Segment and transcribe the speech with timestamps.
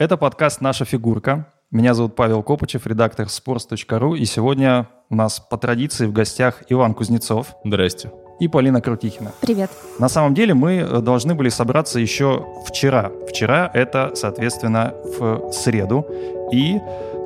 [0.00, 1.46] Это подкаст «Наша фигурка».
[1.70, 4.16] Меня зовут Павел Копычев, редактор sports.ru.
[4.16, 7.54] И сегодня у нас по традиции в гостях Иван Кузнецов.
[7.66, 8.10] Здрасте.
[8.40, 9.32] И Полина Крутихина.
[9.42, 9.70] Привет.
[9.98, 13.12] На самом деле мы э, должны были собраться еще вчера.
[13.28, 16.06] Вчера это, соответственно, в среду.
[16.50, 16.78] И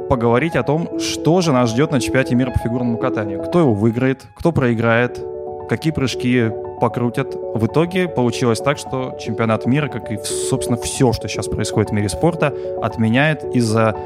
[0.09, 3.41] поговорить о том, что же нас ждет на чемпионате мира по фигурному катанию.
[3.41, 5.25] Кто его выиграет, кто проиграет,
[5.69, 6.51] какие прыжки
[6.81, 7.35] покрутят.
[7.35, 11.93] В итоге получилось так, что чемпионат мира, как и, собственно, все, что сейчас происходит в
[11.93, 13.97] мире спорта, отменяет из-за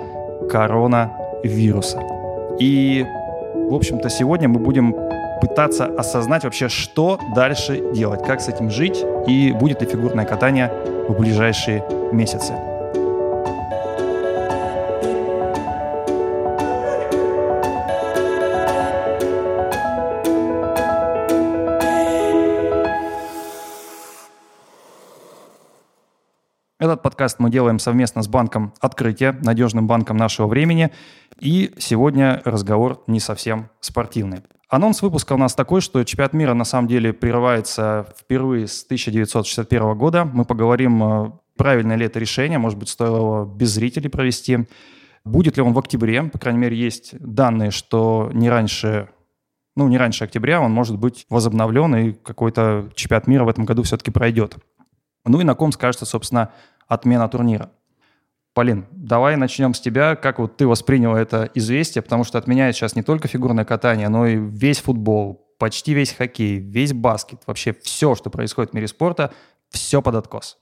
[0.50, 2.00] коронавируса.
[2.59, 3.04] И,
[3.54, 4.95] в общем-то, сегодня мы будем
[5.40, 10.73] пытаться осознать вообще, что дальше делать, как с этим жить и будет ли фигурное катание
[11.09, 12.54] в ближайшие месяцы.
[26.88, 30.90] Этот подкаст мы делаем совместно с банком «Открытие», надежным банком нашего времени.
[31.38, 34.38] И сегодня разговор не совсем спортивный.
[34.71, 39.99] Анонс выпуска у нас такой, что чемпионат мира на самом деле прерывается впервые с 1961
[39.99, 40.24] года.
[40.24, 44.66] Мы поговорим, э, правильное ли это решение, может быть, стоило его без зрителей провести.
[45.27, 46.23] Будет ли он в октябре?
[46.23, 49.10] По крайней мере, есть данные, что не раньше
[49.77, 53.82] ну, не раньше октября он может быть возобновлен, и какой-то чемпионат мира в этом году
[53.82, 54.57] все-таки пройдет.
[55.24, 56.52] Ну и на ком скажется, собственно,
[56.88, 57.70] отмена турнира.
[58.54, 60.16] Полин, давай начнем с тебя.
[60.16, 62.02] Как вот ты воспринял это известие?
[62.02, 66.59] Потому что отменяет сейчас не только фигурное катание, но и весь футбол, почти весь хоккей,
[66.59, 69.32] весь баскет, вообще все, что происходит в мире спорта,
[69.70, 70.59] все под откос.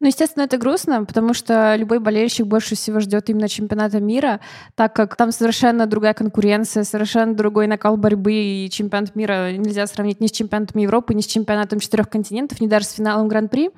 [0.00, 4.40] Ну, естественно, это грустно, потому что любой болельщик больше всего ждет именно чемпионата мира,
[4.74, 10.20] так как там совершенно другая конкуренция, совершенно другой накал борьбы, и чемпионат мира нельзя сравнить
[10.20, 13.70] ни с чемпионатом Европы, ни с чемпионатом четырех континентов, ни даже с финалом Гран-при.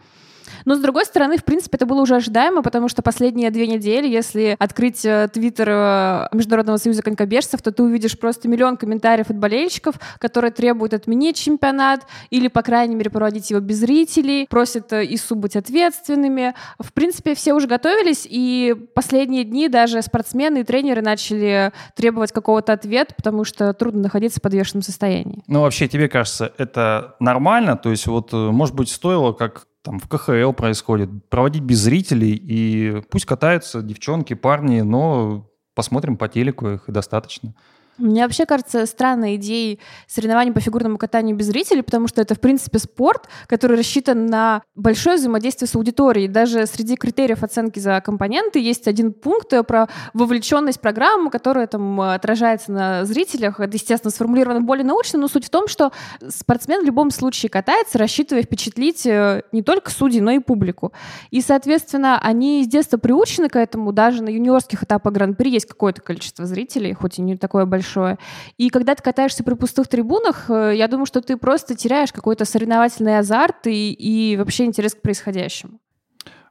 [0.64, 4.08] Но, с другой стороны, в принципе, это было уже ожидаемо, потому что последние две недели,
[4.08, 9.36] если открыть э, твиттер э, Международного союза конькобежцев, то ты увидишь просто миллион комментариев от
[9.36, 15.04] болельщиков, которые требуют отменить чемпионат или, по крайней мере, проводить его без зрителей, просят э,
[15.04, 16.54] ИСУ быть ответственными.
[16.78, 22.72] В принципе, все уже готовились, и последние дни даже спортсмены и тренеры начали требовать какого-то
[22.72, 25.42] ответа, потому что трудно находиться в подвешенном состоянии.
[25.46, 27.76] Ну, вообще, тебе кажется, это нормально?
[27.76, 33.02] То есть, вот, может быть, стоило, как там в КХЛ происходит, проводить без зрителей, и
[33.08, 37.54] пусть катаются девчонки, парни, но посмотрим по телеку их и достаточно.
[37.98, 42.40] Мне вообще кажется странной идеей соревнований по фигурному катанию без зрителей, потому что это, в
[42.40, 46.28] принципе, спорт, который рассчитан на большое взаимодействие с аудиторией.
[46.28, 52.70] Даже среди критериев оценки за компоненты есть один пункт про вовлеченность программы, которая там отражается
[52.70, 53.60] на зрителях.
[53.60, 55.92] Это, естественно, сформулировано более научно, но суть в том, что
[56.28, 60.92] спортсмен в любом случае катается, рассчитывая впечатлить э, не только судей, но и публику.
[61.30, 63.92] И, соответственно, они с детства приучены к этому.
[63.92, 68.18] Даже на юниорских этапах Гран-при есть какое-то количество зрителей, хоть и не такое большое большое.
[68.58, 72.44] И когда ты катаешься при пустых трибунах, э, я думаю, что ты просто теряешь какой-то
[72.44, 75.78] соревновательный азарт и, и вообще интерес к происходящему.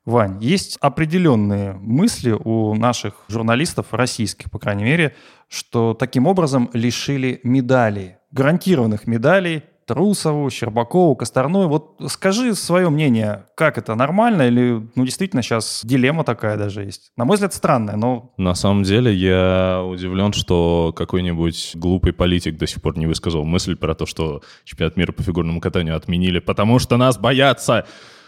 [0.06, 5.16] Вань, есть определенные мысли у наших журналистов, российских, по крайней мере,
[5.48, 11.68] что таким образом лишили медалей, гарантированных медалей Трусову, Щербакову, Косторной.
[11.68, 17.12] Вот скажи свое мнение, как это, нормально или, ну, действительно, сейчас дилемма такая даже есть?
[17.18, 18.34] На мой взгляд, странная, но...
[18.38, 23.76] На самом деле, я удивлен, что какой-нибудь глупый политик до сих пор не высказал мысль
[23.76, 27.86] про то, что чемпионат мира по фигурному катанию отменили, потому что нас боятся.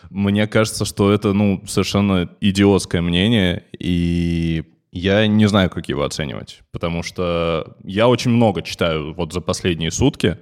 [0.10, 6.62] Мне кажется, что это, ну, совершенно идиотское мнение, и я не знаю, как его оценивать,
[6.72, 10.38] потому что я очень много читаю вот за последние сутки,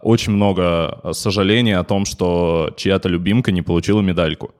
[0.00, 4.54] очень много э, сожалений о том, что чья-то любимка не получила медальку.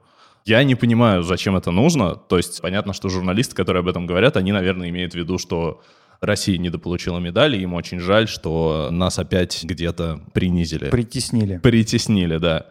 [0.45, 2.15] Я не понимаю, зачем это нужно.
[2.15, 5.81] То есть понятно, что журналисты, которые об этом говорят, они, наверное, имеют в виду, что
[6.21, 10.89] Россия недополучила медали, им очень жаль, что нас опять где-то принизили.
[10.89, 11.57] Притеснили.
[11.57, 12.67] Притеснили, да.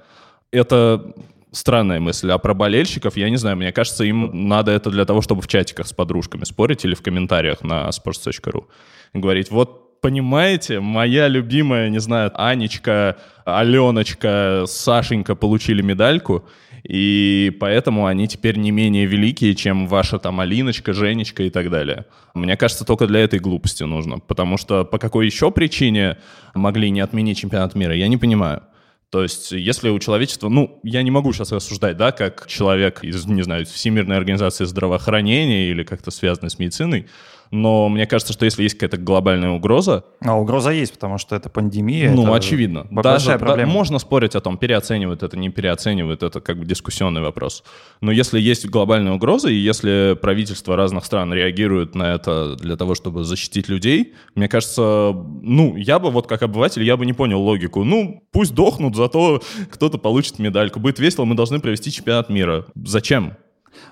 [0.50, 1.14] Это
[1.52, 2.30] странная мысль.
[2.30, 5.48] А про болельщиков, я не знаю, мне кажется, им надо это для того, чтобы в
[5.48, 8.66] чатиках с подружками спорить или в комментариях на sports.ru.
[9.12, 13.16] Говорить, вот понимаете, моя любимая, не знаю, Анечка,
[13.46, 16.44] Аленочка, Сашенька получили медальку,
[16.82, 22.04] и поэтому они теперь не менее великие, чем ваша там Алиночка, Женечка и так далее.
[22.34, 26.18] Мне кажется, только для этой глупости нужно, потому что по какой еще причине
[26.54, 28.60] могли не отменить чемпионат мира, я не понимаю.
[29.08, 33.24] То есть, если у человечества, ну, я не могу сейчас рассуждать, да, как человек из,
[33.24, 37.06] не знаю, Всемирной организации здравоохранения или как-то связанный с медициной,
[37.54, 40.04] Но мне кажется, что если есть какая-то глобальная угроза...
[40.20, 42.10] А угроза есть, потому что это пандемия.
[42.10, 42.84] Ну, это очевидно.
[42.90, 47.62] Даже, да, можно спорить о том, переоценивают это, не переоценивают, это как бы дискуссионный вопрос.
[48.00, 52.96] Но если есть глобальная угроза, и если правительства разных стран реагируют на это для того,
[52.96, 55.12] чтобы защитить людей, мне кажется,
[55.42, 57.84] ну, я бы вот как обыватель, я бы не понял логику.
[57.84, 59.40] Ну, пусть дохнут, зато
[59.70, 60.80] кто-то получит медальку.
[60.80, 62.66] Будет весело, мы должны провести чемпионат мира.
[62.74, 63.34] Зачем?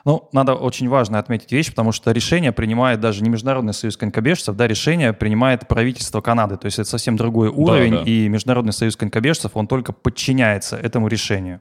[0.05, 4.56] Ну, надо очень важно отметить вещь, потому что решение принимает даже не Международный союз конькобежцев,
[4.56, 6.56] да, решение принимает правительство Канады.
[6.56, 8.02] То есть это совсем другой уровень, да.
[8.02, 11.61] и Международный союз конькобежцев, он только подчиняется этому решению.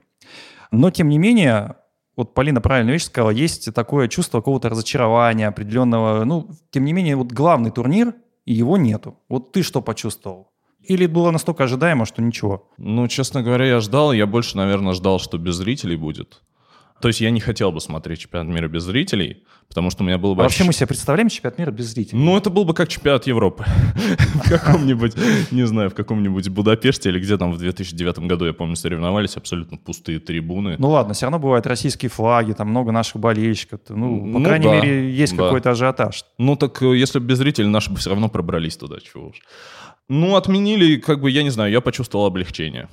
[0.70, 1.76] Но, тем не менее,
[2.16, 6.24] вот Полина правильно вещь сказала, есть такое чувство какого-то разочарования определенного.
[6.24, 8.14] Ну, тем не менее, вот главный турнир,
[8.44, 9.18] и его нету.
[9.28, 10.48] Вот ты что почувствовал?
[10.82, 12.68] Или было настолько ожидаемо, что ничего?
[12.76, 14.12] Ну, честно говоря, я ждал.
[14.12, 16.42] Я больше, наверное, ждал, что без зрителей будет.
[17.02, 20.18] То есть я не хотел бы смотреть чемпионат мира без зрителей, потому что у меня
[20.18, 20.42] было бы...
[20.42, 22.16] А вообще мы себе представляем чемпионат мира без зрителей?
[22.16, 23.64] Ну, это был бы как чемпионат Европы.
[24.44, 25.14] В каком-нибудь,
[25.50, 29.78] не знаю, в каком-нибудь Будапеште или где там в 2009 году, я помню, соревновались, абсолютно
[29.78, 30.76] пустые трибуны.
[30.78, 33.80] Ну ладно, все равно бывают российские флаги, там много наших болельщиков.
[33.88, 36.24] Ну, по Ну крайней мере, есть какой-то ажиотаж.
[36.38, 39.42] Ну, так э, если бы без зрителей, наши бы все равно пробрались туда, чего уж.
[40.08, 42.88] Ну, отменили, как бы, я не знаю, я почувствовал облегчение.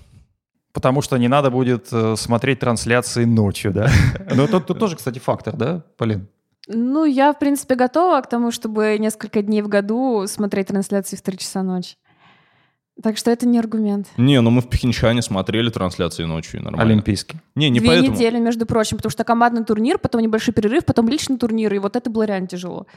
[0.71, 3.89] Потому что не надо будет э, смотреть трансляции ночью, да?
[4.35, 6.27] Ну, тут, тут тоже, кстати, фактор, да, Полин?
[6.67, 11.21] Ну, я, в принципе, готова к тому, чтобы несколько дней в году смотреть трансляции в
[11.21, 11.95] 3 часа ночи.
[13.01, 14.09] Так что это не аргумент.
[14.17, 16.91] Не, ну мы в Пхенчхане смотрели трансляции ночью, и нормально.
[16.91, 17.37] Олимпийский.
[17.55, 18.13] Не, не Две поэтому.
[18.13, 21.95] недели, между прочим, потому что командный турнир, потом небольшой перерыв, потом личный турнир, и вот
[21.95, 22.87] это было реально тяжело.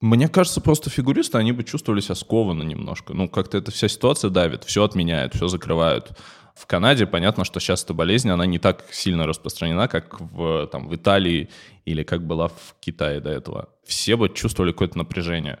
[0.00, 3.12] Мне кажется, просто фигуристы, они бы чувствовали себя скованно немножко.
[3.12, 6.12] Ну, как-то эта вся ситуация давит, все отменяют, все закрывают.
[6.54, 10.88] В Канаде понятно, что сейчас эта болезнь, она не так сильно распространена, как в, там,
[10.88, 11.48] в Италии
[11.84, 13.68] или как была в Китае до этого.
[13.84, 15.58] Все бы чувствовали какое-то напряжение.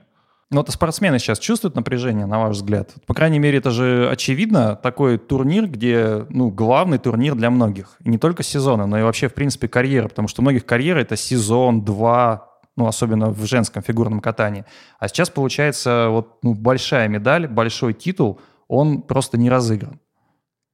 [0.52, 2.92] Ну, это спортсмены сейчас чувствуют напряжение, на ваш взгляд?
[3.06, 7.96] По крайней мере, это же очевидно, такой турнир, где, ну, главный турнир для многих.
[8.04, 10.98] И не только сезона, но и вообще, в принципе, карьера, потому что у многих карьера—
[11.00, 14.64] это сезон, два, ну, особенно в женском фигурном катании.
[14.98, 20.00] А сейчас, получается, вот ну, большая медаль, большой титул, он просто не разыгран.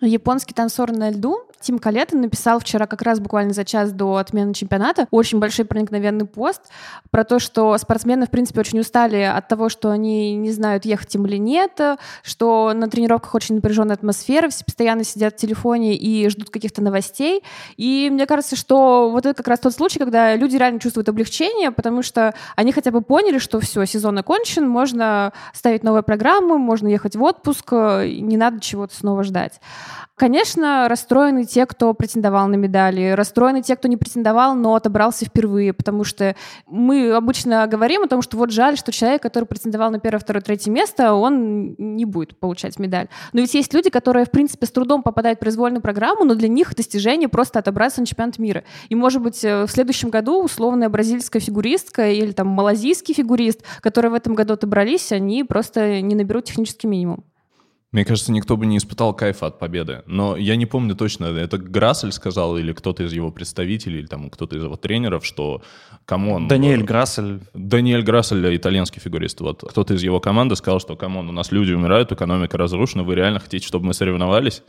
[0.01, 4.55] Японский танцор на льду Тим Калета написал вчера как раз буквально за час до отмены
[4.55, 6.63] чемпионата очень большой проникновенный пост
[7.11, 11.15] про то, что спортсмены, в принципе, очень устали от того, что они не знают, ехать
[11.15, 11.81] им или нет,
[12.23, 17.43] что на тренировках очень напряженная атмосфера, все постоянно сидят в телефоне и ждут каких-то новостей.
[17.77, 21.71] И мне кажется, что вот это как раз тот случай, когда люди реально чувствуют облегчение,
[21.71, 26.89] потому что они хотя бы поняли, что все, сезон окончен, можно ставить новые программы, можно
[26.89, 29.61] ехать в отпуск, не надо чего-то снова ждать.
[30.19, 35.75] Конечно, расстроены те, кто претендовал на медали, расстроены те, кто не претендовал, но отобрался впервые,
[35.75, 36.35] потому что
[36.67, 40.41] мы обычно говорим о том, что вот жаль, что человек, который претендовал на первое, второе,
[40.41, 43.09] третье место, он не будет получать медаль.
[43.35, 46.49] Но ведь есть люди, которые, в принципе, с трудом попадают в произвольную программу, но для
[46.49, 48.65] них достижение просто отобраться на чемпионат мира.
[48.89, 54.15] И, может быть, в следующем году условная бразильская фигуристка или там малазийский фигурист, которые в
[54.15, 57.23] этом году отобрались, они просто не наберут технический минимум.
[57.97, 60.03] Мне кажется, никто бы не испытал кайфа от победы.
[60.05, 64.29] Но я не помню точно, это Грассель сказал или кто-то из его представителей, или там
[64.29, 65.63] кто-то из его тренеров, что
[66.05, 66.47] come on...
[66.47, 67.41] Даниэль Грассель.
[67.55, 69.41] Даниэль Грассель, итальянский фигурист.
[69.41, 73.03] Вот кто-то из его команды сказал, что come on, у нас люди умирают, экономика разрушена,
[73.03, 74.63] вы реально хотите, чтобы мы соревновались?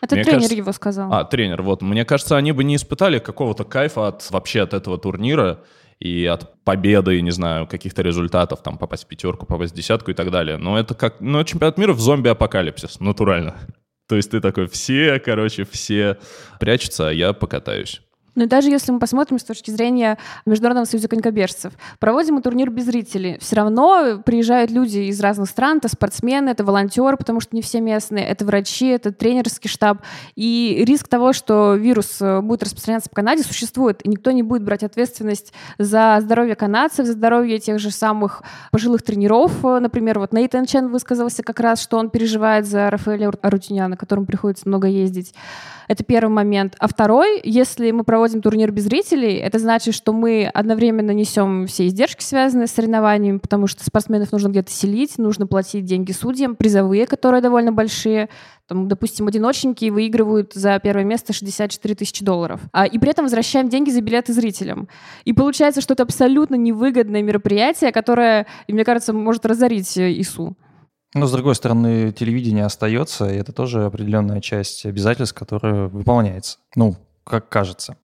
[0.00, 1.12] Это Мне тренер кажется- его сказал.
[1.12, 1.82] А, тренер, вот.
[1.82, 5.60] Мне кажется, они бы не испытали какого-то кайфа от вообще от этого турнира
[6.02, 10.14] и от победы, не знаю, каких-то результатов, там, попасть в пятерку, попасть в десятку и
[10.14, 10.56] так далее.
[10.56, 13.54] Но это как, ну, чемпионат мира в зомби-апокалипсис, натурально.
[14.08, 16.18] То есть ты такой, все, короче, все
[16.58, 18.02] прячутся, а я покатаюсь.
[18.34, 22.86] Но даже если мы посмотрим с точки зрения Международного союза конькобежцев, проводим мы турнир без
[22.86, 27.62] зрителей, все равно приезжают люди из разных стран, это спортсмены, это волонтеры, потому что не
[27.62, 29.98] все местные, это врачи, это тренерский штаб.
[30.34, 34.62] И риск того, что вирус э, будет распространяться по Канаде, существует, и никто не будет
[34.62, 39.52] брать ответственность за здоровье канадцев, за здоровье тех же самых пожилых тренеров.
[39.64, 44.26] Э, Например, вот Нейтан Чен высказался как раз, что он переживает за Рафаэля Арутюняна, которому
[44.26, 45.34] приходится много ездить.
[45.92, 46.74] Это первый момент.
[46.78, 51.86] А второй, если мы проводим турнир без зрителей, это значит, что мы одновременно несем все
[51.86, 57.06] издержки, связанные с соревнованиями, потому что спортсменов нужно где-то селить, нужно платить деньги судьям, призовые,
[57.06, 58.30] которые довольно большие.
[58.68, 62.62] Там, допустим, одиночники выигрывают за первое место 64 тысячи долларов.
[62.72, 64.88] А, и при этом возвращаем деньги за билеты зрителям.
[65.26, 70.56] И получается, что это абсолютно невыгодное мероприятие, которое, мне кажется, может разорить э, ИСУ.
[71.14, 76.58] Но, с другой стороны, телевидение остается, и это тоже определенная часть обязательств, которая выполняется.
[76.74, 77.96] Ну, как кажется.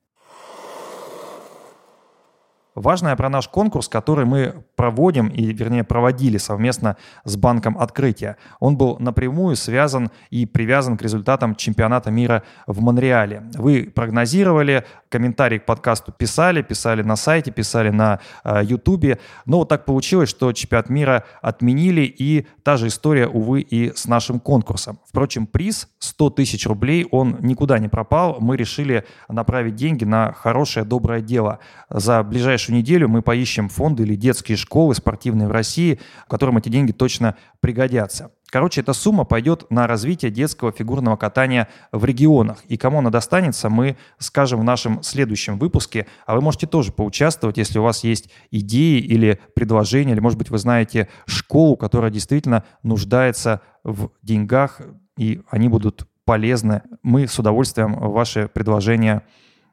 [2.75, 8.37] Важное про наш конкурс, который мы проводим, и, вернее, проводили совместно с Банком Открытия.
[8.61, 13.51] Он был напрямую связан и привязан к результатам чемпионата мира в Монреале.
[13.55, 19.19] Вы прогнозировали, комментарии к подкасту писали, писали на сайте, писали на э, Ютубе.
[19.47, 24.07] Но вот так получилось, что чемпионат мира отменили, и та же история, увы, и с
[24.07, 25.01] нашим конкурсом.
[25.07, 28.39] Впрочем, приз 100 тысяч рублей, он никуда не пропал.
[28.41, 31.59] Мы решили направить деньги на хорошее, доброе дело.
[31.91, 36.93] За ближайшую неделю мы поищем фонды или детские школы спортивные в России, которым эти деньги
[36.93, 38.31] точно пригодятся.
[38.51, 42.65] Короче, эта сумма пойдет на развитие детского фигурного катания в регионах.
[42.67, 46.07] И кому она достанется, мы скажем в нашем следующем выпуске.
[46.27, 50.49] А вы можете тоже поучаствовать, если у вас есть идеи или предложения, или, может быть,
[50.51, 54.81] вы знаете школу, которая действительно нуждается в деньгах,
[55.19, 56.83] и они будут полезны.
[57.03, 59.23] Мы с удовольствием ваши предложения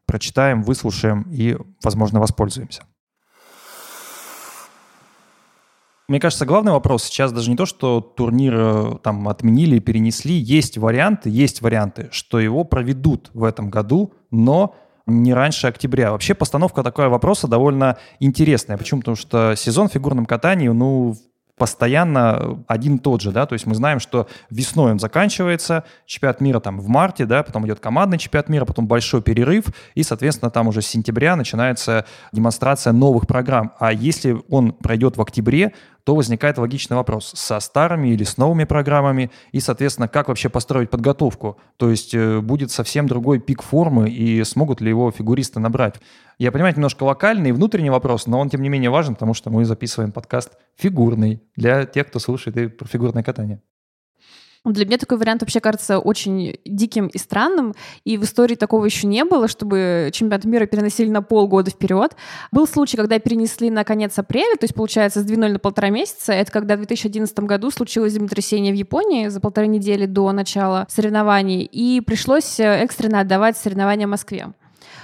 [0.06, 2.84] прочитаем, выслушаем и, возможно, воспользуемся.
[6.08, 10.36] Мне кажется, главный вопрос сейчас даже не то, что турнир э, там отменили, перенесли.
[10.36, 14.76] Есть варианты, есть варианты, что его проведут в этом году, но
[15.08, 16.12] не раньше октября.
[16.12, 18.78] Вообще постановка такого вопроса довольно интересная.
[18.78, 19.02] Почему?
[19.02, 21.16] Потому что сезон в фигурном катании, ну,
[21.58, 26.42] постоянно один и тот же, да, то есть мы знаем, что весной он заканчивается, чемпионат
[26.42, 30.52] мира там в марте, да, потом идет командный чемпионат мира, потом большой перерыв, и, соответственно,
[30.52, 33.72] там уже с сентября начинается демонстрация новых программ.
[33.80, 35.74] А если он пройдет в октябре,
[36.06, 40.92] то возникает логичный вопрос, со старыми или с новыми программами, и, соответственно, как вообще построить
[40.92, 41.58] подготовку.
[41.78, 45.96] То есть э, будет совсем другой пик формы, и смогут ли его фигуристы набрать.
[46.38, 49.34] Я понимаю, это немножко локальный и внутренний вопрос, но он, тем не менее, важен, потому
[49.34, 53.62] что мы записываем подкаст фигурный для тех, кто слушает и про фигурное катание.
[54.66, 59.06] Для меня такой вариант вообще кажется очень диким и странным, и в истории такого еще
[59.06, 62.16] не было, чтобы чемпионат мира переносили на полгода вперед.
[62.52, 66.34] Был случай, когда перенесли на конец апреля, то есть, получается, сдвинули на полтора месяца.
[66.34, 71.62] Это когда в 2011 году случилось землетрясение в Японии за полторы недели до начала соревнований,
[71.62, 74.48] и пришлось э, экстренно отдавать соревнования в Москве.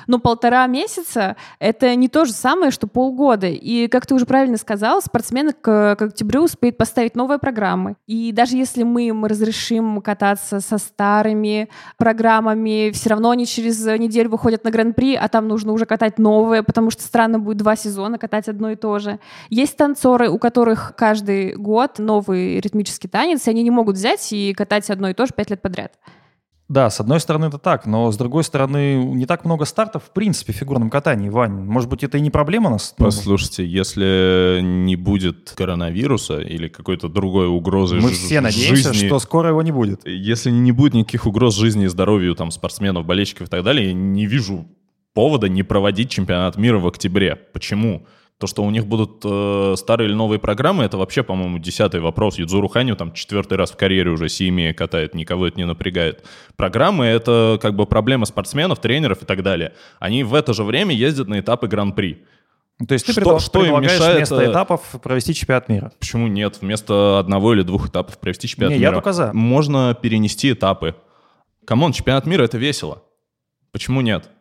[0.08, 3.48] Но полтора месяца— это не то же самое, что полгода.
[3.48, 7.96] И, как ты уже правильно сказал, спортсмены к, к октябрю успеют поставить новые программы.
[8.08, 14.30] И даже если мы им разрешим кататься со старыми программами, все равно они через неделю
[14.30, 18.18] выходят на гран-при, а там нужно уже катать новые, потому что странно будет два сезона
[18.18, 19.20] катать одно и то же.
[19.50, 24.54] Есть танцоры, у которых каждый год новый ритмический танец, и они не могут взять и
[24.54, 25.94] катать одно и то же пять лет подряд.
[26.72, 30.12] Да, с одной стороны это так, но с другой стороны не так много стартов в
[30.12, 31.66] принципе в фигурном катании, Вань.
[31.66, 32.96] Может быть, это и не проблема у нас?
[32.98, 39.62] Послушайте, если не будет коронавируса или какой-то другой угрозы Мы все надеемся, что скоро его
[39.62, 40.08] не будет.
[40.08, 43.94] Если не будет никаких угроз жизни и здоровью там спортсменов, болельщиков и так далее, я
[43.94, 44.66] не вижу
[45.14, 47.36] повода не проводить чемпионат мира в октябре.
[47.36, 48.06] Почему?
[48.42, 52.40] То, что у них будут э, старые или новые программы, это вообще, по-моему, десятый вопрос.
[52.40, 56.26] Юдзуру Ханю там четвертый раз в карьере уже Сиими катает, никого это не напрягает.
[56.56, 59.74] Программы— это как бы проблема спортсменов, тренеров и так далее.
[60.00, 62.26] Они в это же время ездят на этапы Гран-при.
[62.88, 64.18] То есть ты что, предлагаешь, что предлагаешь мешает...
[64.18, 65.92] вместо этапов провести чемпионат мира?
[66.00, 66.58] Почему нет?
[66.62, 68.90] Вместо одного или двух этапов провести чемпионат не, мира.
[68.90, 69.32] я только за.
[69.34, 70.96] Можно перенести этапы.
[71.64, 73.04] Come on, чемпионат мира— это весело.
[73.72, 74.32] Почему нет?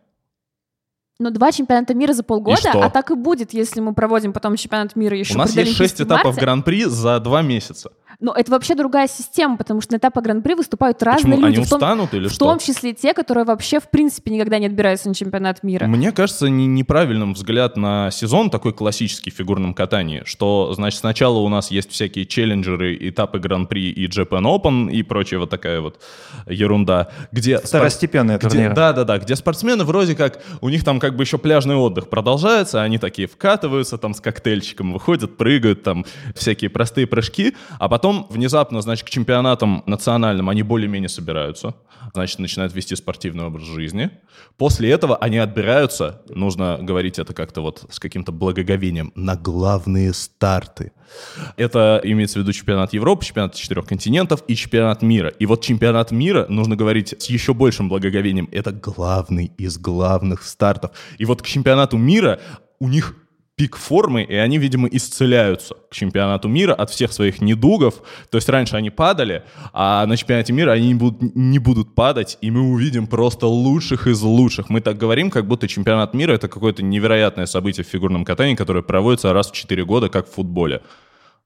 [1.21, 4.97] Но два чемпионата мира за полгода, а так и будет, если мы проводим потом чемпионат
[4.97, 7.93] мира еще У нас есть шесть этапов Гран-при за два месяца.
[8.21, 11.47] Но это вообще другая система, потому что на этапах Гран-при выступают разные Почему?
[11.47, 11.57] люди.
[11.57, 12.45] Они устанут в том, или в что?
[12.45, 15.87] В том числе те, которые вообще в принципе никогда не отбираются на чемпионат мира.
[15.87, 21.39] Мне кажется, не, неправильным взгляд на сезон такой классический в фигурном катании, что, значит, сначала
[21.39, 26.00] у нас есть всякие челленджеры, этапы Гран-при и Japan Open и прочая вот такая вот
[26.47, 27.59] ерунда, где...
[27.59, 28.50] Второстепенные спор...
[28.50, 28.75] турниры.
[28.75, 32.99] Да-да-да, где спортсмены вроде как, у них там как бы еще пляжный отдых продолжается, они
[32.99, 39.07] такие вкатываются там с коктейльчиком, выходят, прыгают там, всякие простые прыжки, а потом внезапно, значит,
[39.07, 41.75] к чемпионатам национальным они более-менее собираются,
[42.14, 44.11] значит, начинают вести спортивный образ жизни.
[44.57, 50.93] После этого они отбираются, нужно говорить это как-то вот с каким-то благоговением, на главные старты.
[51.57, 55.29] Это имеется в виду чемпионат Европы, чемпионат четырех континентов и чемпионат мира.
[55.38, 60.93] И вот чемпионат мира, нужно говорить с еще большим благоговением, это главный из главных стартов.
[61.19, 62.40] И вот к чемпионату мира
[62.79, 63.14] у них
[63.61, 67.97] пик формы, и они, видимо, исцеляются к чемпионату мира от всех своих недугов.
[68.31, 69.43] То есть раньше они падали,
[69.75, 74.07] а на чемпионате мира они не будут, не будут падать, и мы увидим просто лучших
[74.07, 74.71] из лучших.
[74.71, 78.83] Мы так говорим, как будто чемпионат мира— это какое-то невероятное событие в фигурном катании, которое
[78.83, 80.81] проводится раз в 4 года, как в футболе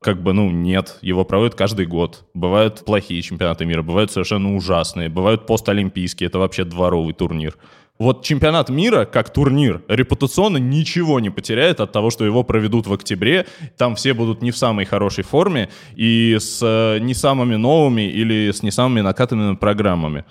[0.00, 2.26] как бы, ну, нет, его проводят каждый год.
[2.34, 7.56] Бывают плохие чемпионаты мира, бывают совершенно ужасные, бывают постолимпийские, это вообще дворовый турнир.
[7.98, 12.92] Вот чемпионат мира, как турнир, репутационно ничего не потеряет от того, что его проведут в
[12.92, 13.46] октябре.
[13.76, 18.50] Там все будут не в самой хорошей форме и с э, не самыми новыми или
[18.50, 20.24] с не самыми накатанными программами.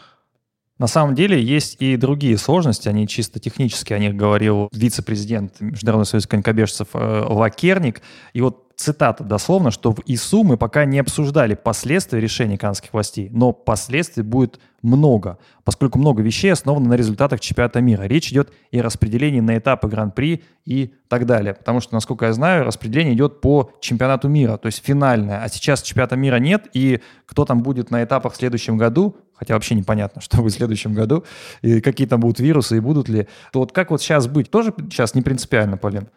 [0.77, 6.05] На самом деле есть и другие сложности, они чисто технические, о них говорил вице-президент Международного
[6.05, 8.01] союза конькобежцев э, Лакерник.
[8.33, 13.29] И вот цитата дословно, что в ИСУ мы пока не обсуждали последствия решений канадских властей,
[13.31, 18.03] но последствий будет много, поскольку много вещей основано на результатах чемпионата мира.
[18.03, 21.53] Речь идет и о распределении на этапы Гран-при и так далее.
[21.53, 25.41] Потому что, насколько я знаю, распределение идет по чемпионату мира, то есть финальное.
[25.41, 29.53] А сейчас чемпионата мира нет, и кто там будет на этапах в следующем году, хотя
[29.53, 31.23] вообще непонятно, что будет в следующем году,
[31.61, 34.73] и какие там будут вирусы, и будут ли, то вот как вот сейчас быть, тоже
[34.89, 36.09] сейчас не принципиально, Полин?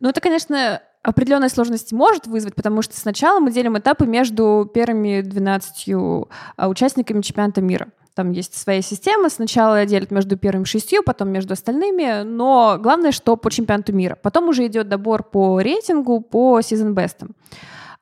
[0.00, 5.20] Ну, это, конечно, определенные сложности может вызвать, потому что сначала мы делим этапы между первыми
[5.20, 5.94] 12
[6.56, 7.88] а, участниками чемпионата мира.
[8.14, 9.28] Там есть своя система.
[9.28, 12.22] Сначала делят между первыми шестью, потом между остальными.
[12.24, 14.18] Но главное, что по чемпионату мира.
[14.20, 17.36] Потом уже идет добор по рейтингу, по сезон-бестам.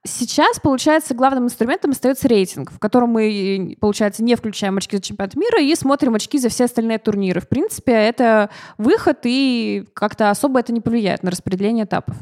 [0.07, 5.35] Сейчас, получается, главным инструментом остается рейтинг, в котором мы, получается, не включаем очки за чемпионат
[5.35, 7.41] мира и смотрим очки за все остальные турниры.
[7.41, 12.17] В принципе, это выход, и как-то особо это не повлияет на распределение этапов.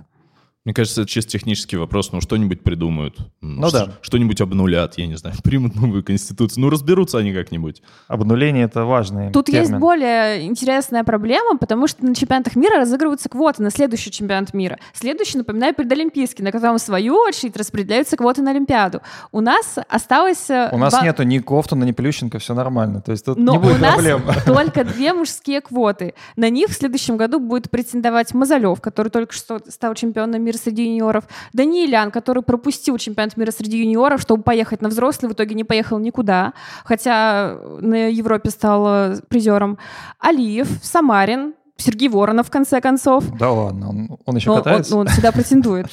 [0.64, 3.16] Мне кажется, это чисто технический вопрос, ну что-нибудь придумают.
[3.40, 3.94] Ну да.
[4.00, 6.62] Что-нибудь обнулят, я не знаю, примут новую конституцию.
[6.62, 7.82] Ну разберутся они как-нибудь.
[8.06, 9.62] Обнуление— это важный Тут термин.
[9.62, 14.78] есть более интересная проблема, потому что на чемпионатах мира разыгрываются квоты на следующий чемпионат мира.
[14.92, 19.00] Следующий, напоминаю, предолимпийский, на котором в свою очередь распределяются квоты на Олимпиаду.
[19.32, 20.48] У нас осталось...
[20.48, 21.02] Э, у нас два...
[21.02, 23.00] нету ни Кофтуна, ни Плющенко, все нормально.
[23.00, 24.22] То есть тут Но не будет у нас проблем.
[24.46, 26.14] только две мужские квоты.
[26.36, 30.58] На них в следующем году будет претендовать Мазалев, который только что стал чемпионом мира мира
[30.58, 31.24] среди юниоров.
[31.52, 35.98] Даниэлян, который пропустил чемпионат мира среди юниоров, чтобы поехать на взрослый, в итоге не поехал
[35.98, 36.52] никуда,
[36.84, 39.78] хотя на Европе стал э, призером.
[40.18, 43.24] Алиев, Самарин, Сергей Воронов, в конце концов.
[43.38, 44.94] Да ладно, он, он еще Но катается?
[44.94, 45.86] Он, он сюда претендует.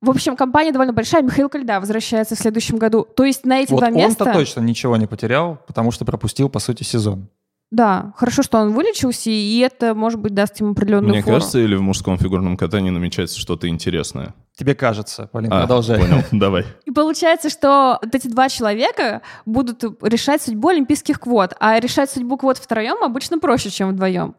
[0.00, 1.22] В общем, компания довольно большая.
[1.22, 3.06] Михаил Кальда возвращается в следующем году.
[3.16, 4.24] То есть на эти вот два места...
[4.24, 7.28] он-то точно ничего не потерял, потому что пропустил, по сути, сезон.
[7.74, 11.34] Да, хорошо, что он вылечился, и это, может быть, даст ему определенную Мне фору.
[11.34, 14.32] кажется, или в мужском фигурном катании намечается что-то интересное?
[14.56, 15.98] Тебе кажется, Полин, а, продолжай.
[15.98, 16.66] понял, давай.
[16.84, 22.36] И получается, что вот эти два человека будут решать судьбу олимпийских квот, а решать судьбу
[22.36, 24.36] квот втроем обычно проще, чем вдвоем.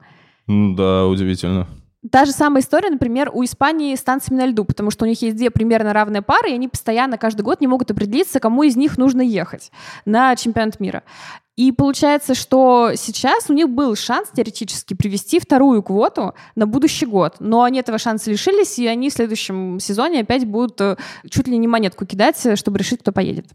[0.47, 1.67] Да, удивительно.
[2.11, 5.21] Та же самая история, например, у Испании с танцами на льду, потому что у них
[5.21, 8.75] есть две примерно равные пары, и они постоянно каждый год не могут определиться, кому из
[8.75, 9.71] них нужно ехать
[10.05, 11.03] на чемпионат мира.
[11.55, 17.37] И получается, что сейчас у них был шанс теоретически привести вторую квоту на будущий год,
[17.39, 20.97] но они этого шанса лишились, и они в следующем сезоне опять будут э,
[21.29, 23.47] чуть ли не монетку кидать, чтобы решить, кто поедет.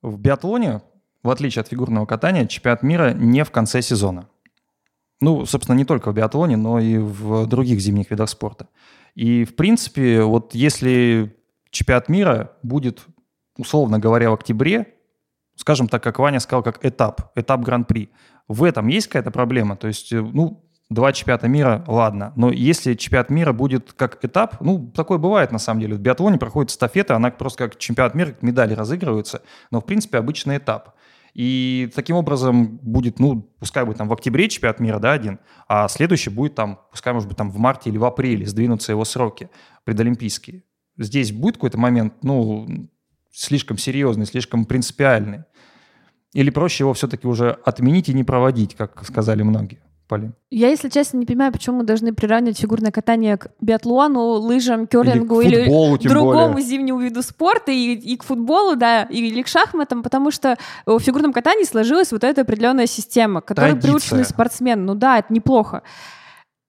[0.00, 0.80] В биатлоне,
[1.22, 4.28] в отличие от фигурного катания, чемпионат мира не в конце сезона.
[5.20, 8.68] Ну, собственно, не только в биатлоне, но и в других зимних видах спорта.
[9.14, 11.36] И, в принципе, вот если
[11.70, 13.02] чемпионат мира будет,
[13.58, 14.94] условно говоря, в октябре,
[15.56, 18.10] скажем так, как Ваня сказал, как этап, этап Гран-при.
[18.48, 19.76] В этом есть какая-то проблема?
[19.76, 22.32] То есть, э, ну, два чемпионата мира, ладно.
[22.36, 25.94] Но если чемпионат мира будет как этап, ну, такое бывает на самом деле.
[25.94, 30.18] В биатлоне проходит стафета, она просто как чемпионат мира, как медали разыгрываются, но, в принципе,
[30.18, 30.94] обычный этап.
[31.34, 35.88] И таким образом будет, ну, пускай будет там в октябре чемпионат мира, да, один, а
[35.88, 39.48] следующий будет там, пускай, может быть, там в марте или в апреле сдвинутся его сроки
[39.84, 40.64] предолимпийские.
[40.98, 42.66] Здесь будет какой-то момент, ну,
[43.32, 45.40] слишком серьезный, слишком принципиальный?
[46.32, 49.80] Или проще его все-таки уже отменить и не проводить, как сказали многие?
[50.08, 50.34] Полин?
[50.50, 55.40] Я, если честно, не понимаю, почему мы должны приравнивать фигурное катание к биатлону, лыжам, керлингу
[55.40, 56.66] или, футболу, или другому более.
[56.66, 61.32] зимнему виду спорта, и, и к футболу, да, или к шахматам, потому что в фигурном
[61.32, 64.82] катании сложилась вот эта определенная система, к которой приучены спортсмены.
[64.82, 65.82] Ну да, это неплохо.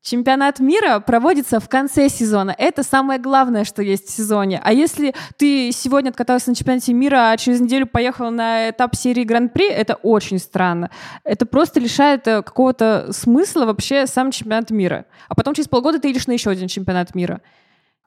[0.04, 2.54] Чемпионат мира проводится в конце сезона.
[2.58, 4.60] Это самое главное, что есть в сезоне.
[4.62, 9.24] А если ты сегодня откатался на чемпионате мира, а через неделю поехал на этап серии
[9.24, 10.92] Гран-при, это очень странно.
[11.24, 15.06] Это просто лишает э, какого-то смысла вообще сам чемпионат мира.
[15.30, 17.40] А потом через полгода ты идешь на еще один чемпионат мира.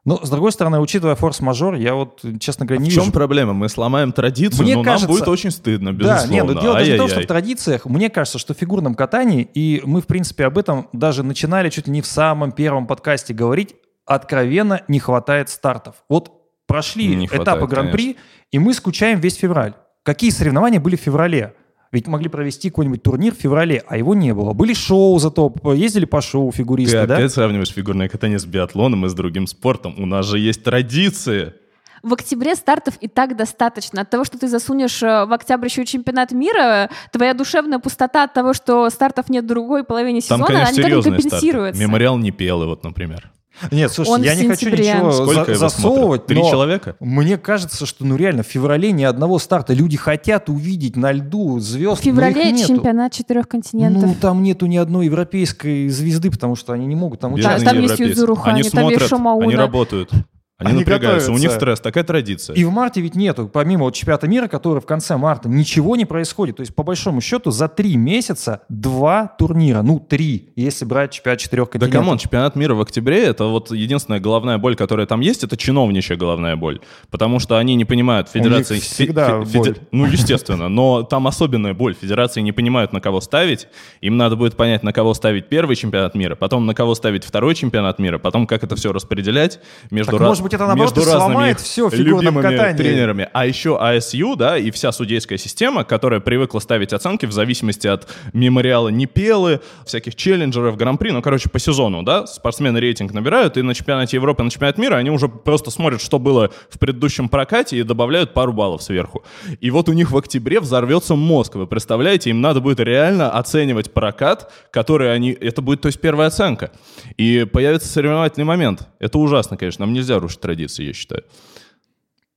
[0.07, 3.01] Ну, с другой стороны, учитывая форс-мажор, я вот, честно говоря, не а вижу...
[3.01, 3.55] в чем проблема?
[3.55, 5.09] Мы сломаем традицию, мне но кажется...
[5.09, 6.29] нам будет очень стыдно, безусловно.
[6.29, 8.95] Да, нет, но дело даже в том, что в традициях, мне кажется, что в фигурном
[8.95, 12.87] катании, и мы, в принципе, об этом даже начинали чуть ли не в самом первом
[12.87, 15.97] подкасте говорить, откровенно не хватает стартов.
[16.09, 16.31] Вот
[16.69, 18.23] прошли не этапы хватает, Гран-при, конечно.
[18.53, 19.75] и мы скучаем весь февраль.
[20.05, 21.55] Какие соревнования были в феврале?
[21.93, 24.53] Ведь могли провести какой-нибудь турнир в феврале, а его не было.
[24.53, 27.17] Были шоу зато, ездили по шоу фигуристы, Ты да?
[27.17, 29.95] опять сравниваешь фигурное катание с биатлоном и с другим спортом.
[29.99, 31.55] У нас же есть традиции.
[32.03, 34.03] В октябре стартов и так достаточно.
[34.03, 38.33] От того, что ты засунешь э, в октябрь еще чемпионат мира, твоя душевная пустота от
[38.35, 41.77] того, что стартов нет в другой половине сезона, Там, конечно, она никак не компенсируется.
[41.77, 41.79] старты.
[41.89, 43.31] Мемориал не пелый, вот, например.
[43.71, 46.27] Нет, слушай, Он я не хочу ничего Сколько за- его засовывать, смотрят?
[46.27, 46.97] Три человека?
[47.01, 49.73] мне кажется, что ну реально в феврале ни одного старта.
[49.73, 52.69] Люди хотят увидеть на льду звезд, В феврале но их нету.
[52.69, 54.05] чемпионат четырех континентов.
[54.05, 57.65] Ну, там нету ни одной европейской звезды, потому что они не могут там участвовать.
[57.65, 58.19] там есть европейцы.
[58.21, 59.45] Юзуру Они Хани, там есть смотрят, Шомауна.
[59.47, 60.11] они работают.
[60.59, 61.59] Они, Они напрягаются, у них готовятся.
[61.61, 62.57] стресс, такая традиция.
[62.57, 66.07] И в марте ведь нету, помимо вот чемпионата мира, который в конце марта, ничего не
[66.07, 66.57] происходит.
[66.57, 69.83] То есть, по большому счету, за три месяца два турнира.
[69.83, 72.01] Ну, три, если брать чемпионат четырех Да континентов.
[72.01, 75.59] come on, чемпионат мира в октябре, это вот единственная головная боль, которая там есть, это
[75.59, 76.81] чиновничья головная боль.
[77.11, 78.77] Потому что они не понимают, федерации...
[78.77, 79.77] них всегда фе- боль.
[79.93, 81.95] Ну, естественно, но там особенная боль.
[82.01, 83.69] Федерации не понимают, на кого ставить.
[84.01, 87.55] Им надо будет понять, на кого ставить первый чемпионат мира, потом на кого ставить второй
[87.55, 91.11] чемпионат мира, потом как это все распределять между, Так, ра- может быть, это, наоборот, между
[91.11, 92.77] сломает всё в фигурном катании.
[92.77, 93.29] тренерами.
[93.33, 98.09] А еще ISU, да, и вся судейская система, которая привыкла ставить оценки в зависимости от
[98.33, 103.75] мемориала Непелы, всяких челленджеров, гран-при, ну, короче, по сезону, да, спортсмены рейтинг набирают, и на
[103.75, 107.83] чемпионате Европы, на чемпионате мира они уже просто смотрят, что было в предыдущем прокате, и
[107.83, 109.25] добавляют пару баллов сверху.
[109.61, 113.93] И вот у них в октябре взорвется мозг, вы представляете, им надо будет реально оценивать
[113.93, 116.71] прокат, который они, это будет, то есть, первая оценка.
[117.17, 118.87] И появится соревновательный момент.
[118.99, 121.25] Это ужасно, конечно, нам нельзя рушить традиции, я считаю.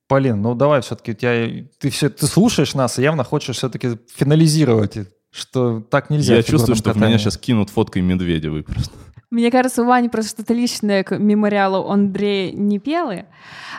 [0.07, 3.97] Полин, ну давай все-таки, у тебя, ты, все, ты слушаешь нас и явно хочешь все-таки
[4.15, 4.97] финализировать,
[5.31, 6.35] что так нельзя.
[6.35, 7.09] Я в чувствую, что в катании.
[7.09, 8.93] меня сейчас кинут фоткой Медведевой просто.
[9.31, 13.25] Мне кажется, у Вани просто что-то личное к мемориалу Андрея Непелы.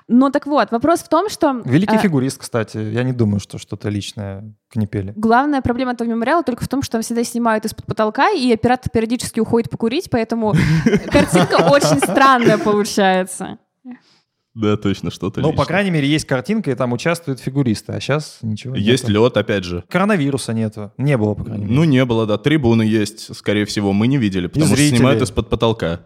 [0.06, 1.62] Но так вот, вопрос в том, что...
[1.64, 2.76] Великий э, фигурист, кстати.
[2.76, 5.12] Я не думаю, что что-то личное к Непеле.
[5.16, 9.40] Главная проблема этого мемориала только в том, что всегда снимают из-под потолка, и оператор периодически
[9.40, 10.54] уходит покурить, поэтому
[11.10, 13.58] картинка очень странная получается.
[14.54, 18.38] Да, точно, что-то Ну, по крайней мере, есть картинка, и там участвуют фигуристы, а сейчас
[18.42, 19.24] ничего Есть нету.
[19.24, 19.84] лед, опять же.
[19.88, 20.92] Коронавируса нету.
[20.98, 21.76] Не было, по крайней мере.
[21.76, 22.36] Ну, не было, да.
[22.36, 26.00] Трибуны есть, скорее всего, мы не видели, потому что снимают из-под потолка.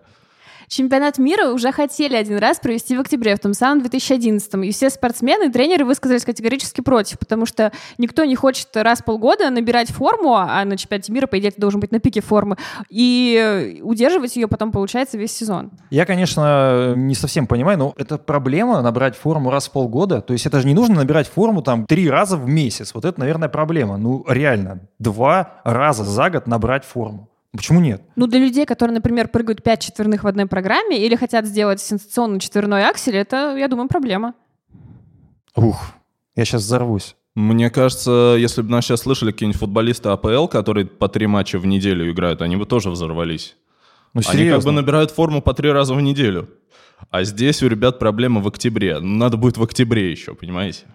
[0.74, 4.90] Чемпионат мира уже хотели один раз провести в октябре, в том самом 2011 И все
[4.90, 9.92] спортсмены и тренеры высказались категорически против, потому что никто не хочет раз в полгода набирать
[9.92, 12.56] форму, а на чемпионате мира, по идее, ты должен быть на пике формы,
[12.90, 15.70] и удерживать ее потом, получается, весь сезон.
[15.90, 20.22] Я, конечно, не совсем понимаю, но это проблема набрать форму раз в полгода.
[20.22, 22.94] То есть это же не нужно набирать форму там три раза в месяц.
[22.94, 23.96] Вот это, наверное, проблема.
[23.96, 27.30] Ну, реально, два раза за год набрать форму.
[27.56, 28.02] Почему нет?
[28.16, 32.40] Ну, для людей, которые, например, прыгают 5 четверных в одной программе или хотят сделать сенсационный
[32.40, 34.34] четверной аксель, это, я думаю, проблема.
[35.54, 35.92] Ух,
[36.34, 37.14] я сейчас взорвусь.
[37.36, 41.66] Мне кажется, если бы нас сейчас слышали какие-нибудь футболисты АПЛ, которые по три матча в
[41.66, 43.56] неделю играют, они бы тоже взорвались.
[44.14, 46.48] Ну, Они как бы набирают форму по три раза в неделю.
[47.10, 48.98] А здесь у ребят проблема в октябре.
[49.00, 50.86] Ну, Надо будет в октябре еще, понимаете?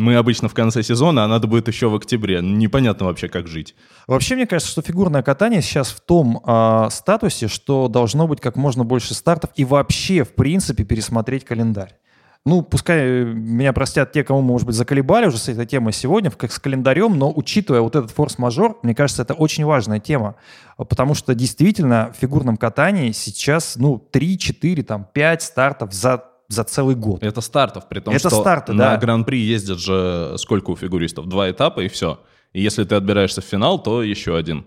[0.00, 2.40] Мы обычно в конце сезона, а надо будет еще в октябре.
[2.42, 3.74] Непонятно вообще, как жить.
[4.06, 8.56] Вообще, мне кажется, что фигурное катание сейчас в том а, статусе, что должно быть как
[8.56, 11.94] можно больше стартов и вообще, в принципе, пересмотреть календарь.
[12.46, 16.30] Ну, пускай э, меня простят те, кому, может быть, заколебали уже с этой темой сегодня,
[16.30, 20.36] как с календарем, но учитывая вот этот форс-мажор, мне кажется, это очень важная тема,
[20.78, 26.24] а, потому что действительно в фигурном катании сейчас, ну, 3, 4, там, 5 стартов за,
[26.50, 27.22] за целый год.
[27.22, 28.96] Это стартов, при том, Это что старты, на да.
[28.96, 31.26] Гран-при ездят же сколько у фигуристов?
[31.26, 32.20] Два этапа и все.
[32.52, 34.66] И если ты отбираешься в финал, то еще один.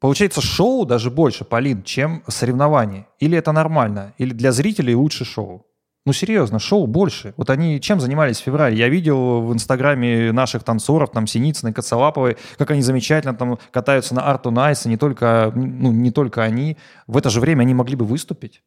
[0.00, 3.06] Получается, шоу даже больше, Полин, чем соревнование.
[3.20, 5.66] Или это нормально, или для зрителей лучше шоу.
[6.06, 7.34] Ну, серьезно, шоу больше.
[7.36, 8.76] Вот они чем занимались в феврале?
[8.76, 14.22] Я видел в инстаграме наших танцоров, там, Синицыной, Коцелаповой, как они замечательно там катаются на
[14.22, 16.78] Арту Найса, не только, ну, не только они.
[17.06, 18.62] В это же время они могли бы выступить.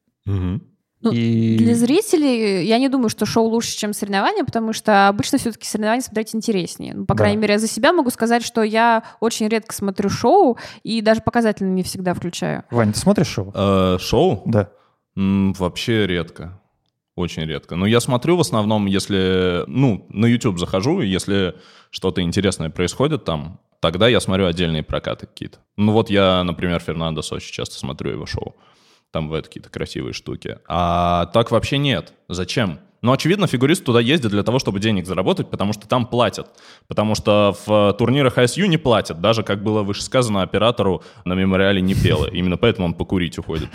[1.04, 1.58] Ну, И...
[1.58, 6.02] Для зрителей я не думаю, что шоу лучше, чем соревнования, потому что обычно все-таки соревнования
[6.02, 6.94] смотреть интереснее.
[6.94, 7.24] Ну, по Да.
[7.24, 11.22] крайней мере, я за себя могу сказать, что я очень редко смотрю шоу и даже
[11.22, 12.63] показательно не всегда включаю.
[12.72, 13.52] Вань, ты смотришь шоу?
[13.54, 14.42] Э, шоу?
[14.46, 14.70] Да.
[15.18, 16.60] М, вообще редко.
[17.16, 17.76] Очень редко.
[17.76, 21.54] Но я смотрю в основном, если, ну, на YouTube захожу, и если
[21.92, 25.60] что-то интересное происходит там, тогда я смотрю отдельные прокаты какие-то.
[25.78, 28.56] Ну вот я, например, Фернандо Сочи часто смотрю его шоу.
[29.13, 30.58] Там бывают какие-то красивые штуки.
[30.67, 32.13] А так вообще нет.
[32.30, 32.80] Зачем?
[33.04, 36.47] Ну, очевидно, фигурист туда ездит для того, чтобы денег заработать, потому что там платят.
[36.88, 41.80] Потому что в турнирах ISU не платят, даже, как было выше сказано, оператору на мемориале
[41.80, 42.26] не пело.
[42.26, 43.69] Именно поэтому он покурить уходит.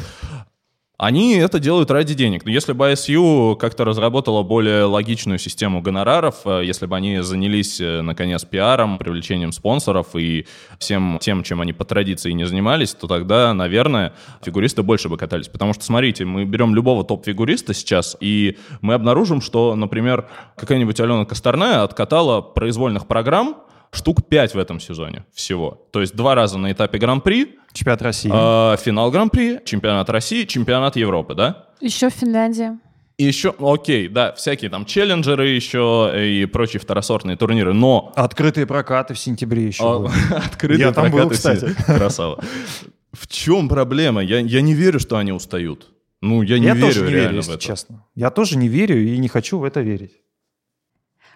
[0.98, 2.44] Они это делают ради денег.
[2.44, 7.80] Но если бы ISU как-то разработала более логичную систему гонораров, э, если бы они занялись,
[7.80, 10.44] э, наконец, пиаром, привлечением спонсоров и
[10.80, 15.46] всем тем, чем они по традиции не занимались, то тогда, наверное, фигуристы больше бы катались.
[15.46, 21.24] Потому что, смотрите, мы берем любого топ-фигуриста сейчас, и мы обнаружим, что, например, какая-нибудь Алена
[21.24, 23.54] Косторная откатала произвольных программ,
[23.92, 25.86] штук 5 в этом сезоне всего.
[25.92, 28.30] То есть два раза на этапе Гран-при, Чемпионат России.
[28.32, 31.66] э, финал Гран-при, чемпионат России, чемпионат Европы, да?
[31.80, 32.78] Еще Финляндия.
[33.18, 38.12] И еще, ну, окей, да, всякие там челленджеры еще и прочие второсортные турниры, но...
[38.14, 40.06] Открытые прокаты в сентябре еще.
[40.30, 41.54] Открытые Я там был, прокаты все.
[41.56, 41.74] кстати.
[41.98, 42.42] Красава.
[43.12, 44.22] В чем проблема?
[44.22, 45.88] Я, я не верю, что они устают.
[46.20, 47.62] Ну, я не Я верю тоже не реально верю, в если это.
[47.64, 48.04] честно.
[48.14, 50.12] Я тоже не верю и не хочу в это верить.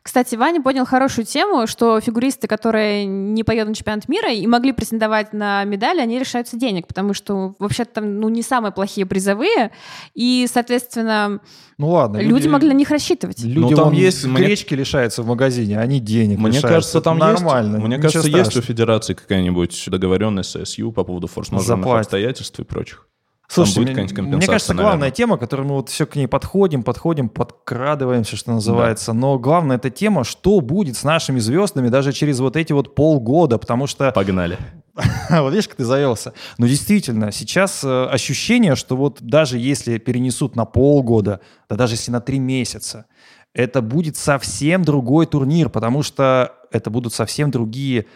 [0.03, 4.73] Кстати, Ваня понял хорошую тему, что фигуристы, которые не поедут на чемпионат мира и могли
[4.73, 9.71] претендовать на медали, они лишаются денег, потому что вообще-то там ну, не самые плохие призовые,
[10.15, 11.41] и, соответственно,
[11.79, 12.19] Ну ладно.
[12.19, 13.41] люди, могли на них рассчитывать.
[13.45, 16.69] Люди Ну, там вон есть- мне- гречки лишаются в магазине, а они денег Мне лишаются.
[16.69, 17.77] кажется, там нормально.
[17.77, 18.67] есть, мне кажется, есть у страшного.
[18.67, 23.07] федерации какая-нибудь договоренность с СЮ по поводу форс-мажорных обстоятельств и прочих.
[23.55, 25.11] Слушайте, будет мне, какая-нибудь мне компенсация, кажется, главная наверное.
[25.11, 29.13] тема, которой мы вот все к ней подходим, подходим, подкрадываемся, что называется.
[29.13, 33.59] Но главная эта тема, что будет с нашими звездами даже через вот эти вот полгода,
[33.59, 34.59] потому что Погнали.
[35.31, 36.33] вот видишь, как ты завелся.
[36.59, 42.11] Но действительно, сейчас э, ощущение, что вот даже если перенесут на полгода, да даже если
[42.11, 43.07] на три месяца,
[43.55, 48.07] это будет совсем другой турнир, потому что это будут совсем другие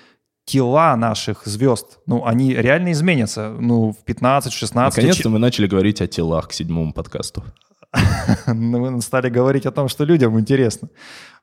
[0.47, 1.99] тела наших звезд.
[2.07, 3.51] Ну, они реально изменятся.
[3.61, 4.71] Ну, в 15-16...
[4.75, 7.45] Наконец-то мы начали говорить о телах к седьмому подкасту.
[8.47, 10.89] Ну, Мы стали говорить о том, что людям интересно.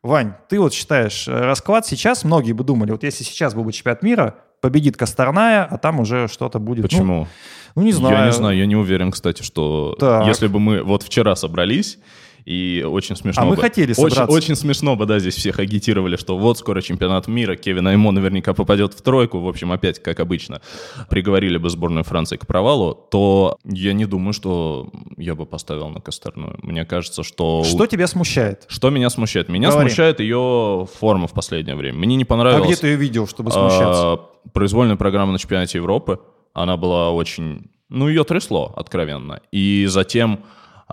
[0.02, 3.72] Вань, ты вот считаешь, э, расклад сейчас, многие бы думали, вот если сейчас был бы
[3.72, 6.84] чемпионат мира, победит Косторная, а там уже что-то будет.
[6.84, 7.28] ну, Почему?
[7.76, 8.18] Ну, не знаю.
[8.18, 10.28] Я не знаю, я не уверен, кстати, что Так.
[10.28, 12.00] если бы мы вот вчера собрались,
[12.46, 14.26] и очень смешно А мы бы- хотели очень, собраться.
[14.36, 18.54] очень смешно бы, да, здесь всех агитировали, что вот скоро чемпионат мира, Кевин Аймо наверняка
[18.54, 20.62] попадет в тройку, в общем, опять, как обычно,
[21.10, 26.02] приговорили бы сборную Франции к провалу, то я не думаю, что я бы поставил на
[26.02, 26.58] Косторную.
[26.62, 27.64] Мне кажется, что...
[27.64, 28.66] Что тебя смущает?
[28.68, 29.50] Что меня смущает?
[29.50, 29.90] Меня Говори.
[29.90, 31.98] смущает ее форма в последнее время.
[32.00, 32.68] Мне не А понравилось...
[32.68, 34.14] где ты ее видел, чтобы смущаться?
[34.14, 36.20] А, произвольная программа на чемпионате Европы.
[36.54, 37.68] Она была очень...
[37.90, 39.42] Ну, ее трясло, откровенно.
[39.52, 40.40] И затем...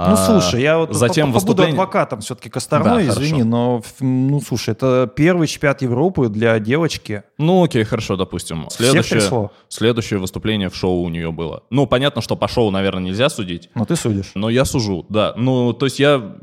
[0.09, 3.45] Ну, а, слушай, я вот затем по- побуду выступление- адвокатом все-таки Косторной, Да, извини, хорошо.
[3.49, 7.23] но, ну, слушай, это первый чемпионат Европы для девочки.
[7.39, 8.67] Ну, окей, хорошо, допустим.
[8.71, 11.63] Следующее, следующее выступление в шоу у нее было.
[11.71, 14.33] Ну, понятно, что по шоу, наверное, нельзя судить, Но ты судишь.
[14.35, 15.35] но я сужу, да.
[15.37, 16.37] Ну, то есть я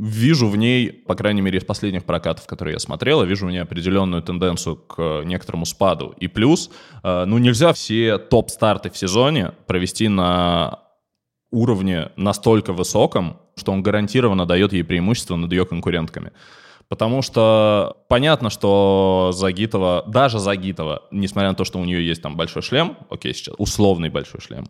[0.00, 3.50] вижу в ней, по крайней мере, из последних прокатов, которые я смотрел, я вижу в
[3.50, 6.14] ней определенную тенденцию к некоторому спаду.
[6.18, 6.70] И плюс,
[7.02, 10.78] э, ну, нельзя все топ-старты в сезоне провести на
[11.50, 16.32] уровне настолько высоком, что он гарантированно дает ей преимущество над ее конкурентками.
[16.88, 22.36] Потому что понятно, что Загитова, даже Загитова, несмотря на то, что у нее есть там
[22.36, 24.68] большой шлем, окей, сейчас условный большой шлем,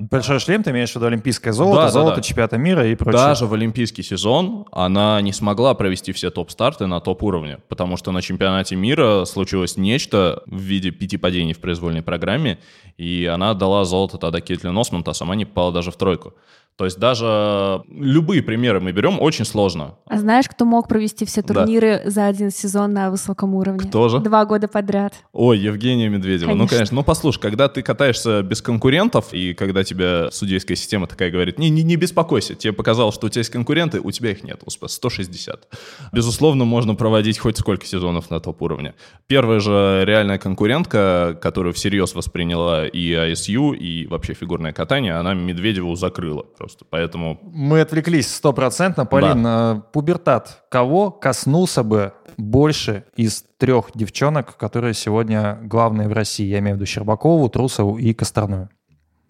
[0.00, 2.22] Большой шлем, ты имеешь в виду олимпийское золото, Да, да, золото да.
[2.22, 3.20] чемпионата мира и прочее.
[3.20, 8.22] Даже в олимпийский сезон она не смогла провести все топ-старты на топ-уровне, потому что на
[8.22, 12.58] чемпионате мира случилось нечто в виде пяти падений в произвольной программе,
[12.96, 16.32] и она отдала золото тогда Кейтлин Осмонт, а сама не попала даже в тройку.
[16.80, 19.96] То есть даже любые примеры мы берем, очень сложно.
[20.06, 21.52] А знаешь, кто мог провести все Да.
[21.52, 23.86] турниры за один сезон на высоком уровне?
[23.86, 24.18] Кто же?
[24.20, 25.12] Два года подряд.
[25.34, 26.48] Ой, Евгения Медведева.
[26.52, 26.76] Ну, Конечно.
[26.76, 26.94] конечно.
[26.94, 31.68] Ну, послушай, когда ты катаешься без конкурентов, и когда тебе судейская система такая говорит, не,
[31.68, 34.90] не, не беспокойся, тебе показалось, что у тебя есть конкуренты, у тебя их нет, Господи,
[34.90, 35.68] 160.
[36.12, 38.94] Безусловно, можно проводить хоть сколько сезонов на топ-уровне.
[39.26, 45.94] Первая же реальная конкурентка, которую всерьез восприняла и ISU, и вообще фигурное катание, она Медведеву
[45.94, 46.84] закрыла просто.
[46.88, 49.06] Поэтому Мы отвлеклись стопроцентно.
[49.06, 50.64] Полин, э, пубертат.
[50.70, 56.46] Кого коснулся бы больше из трех девчонок, которые сегодня главные в России?
[56.46, 58.68] Я имею в виду Щербакову, Трусову и Косторную.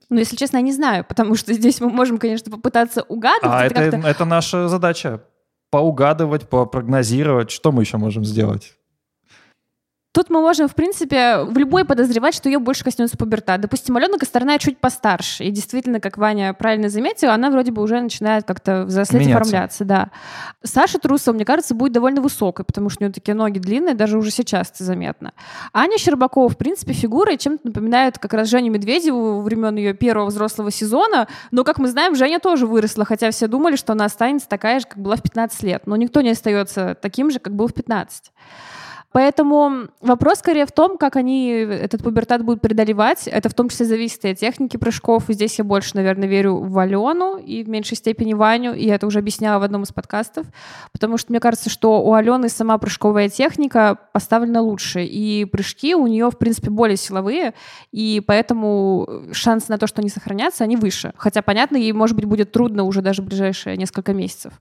[0.09, 3.55] Ну, если честно, я не знаю, потому что здесь мы можем, конечно, попытаться угадывать.
[3.55, 5.23] А это это, это наша задача.
[5.71, 7.53] Поугадывать, попрогнозировать.
[7.53, 8.75] Что мы еще можем сделать?
[10.13, 13.61] Тут мы можем, в принципе, в любой подозревать, что ее больше коснется пубертат.
[13.61, 15.45] Допустим, Алена Косторная чуть постарше.
[15.45, 19.41] И действительно, как Ваня правильно заметила, она вроде бы уже начинает как-то взрослеть и Меняться.
[19.41, 19.85] оформляться.
[19.85, 20.11] Да.
[20.65, 24.19] Саша Трусова, мне кажется, будет довольно высокой, потому что у нее такие ноги длинные, даже
[24.19, 25.33] уже сейчас это заметно.
[25.73, 30.73] Аня Щербакова, в принципе, фигура чем-то напоминает как раз Женю Медведеву времен ее первого взрослого
[30.73, 31.29] сезона.
[31.53, 34.87] Но, как мы знаем, Женя тоже выросла, хотя все думали, что она останется такая же,
[34.87, 35.87] как была в 15 лет.
[35.87, 38.33] Но никто не остается таким же, как был в 15.
[39.13, 43.27] Поэтому вопрос скорее в том, как они этот пубертат будут преодолевать.
[43.27, 45.29] Это в том числе зависит и от техники прыжков.
[45.29, 48.73] И здесь я больше, наверное, верю в Алену и в меньшей степени Ваню.
[48.75, 50.47] И я это уже объясняла в одном из подкастов.
[50.93, 55.05] Потому что мне кажется, что у Алены сама прыжковая техника поставлена лучше.
[55.05, 57.55] И прыжки у нее, в принципе, более силовые.
[57.91, 61.13] И поэтому шансы на то, что они сохранятся, они выше.
[61.17, 64.53] Хотя, понятно, ей, может быть, будет трудно уже даже в ближайшие несколько месяцев.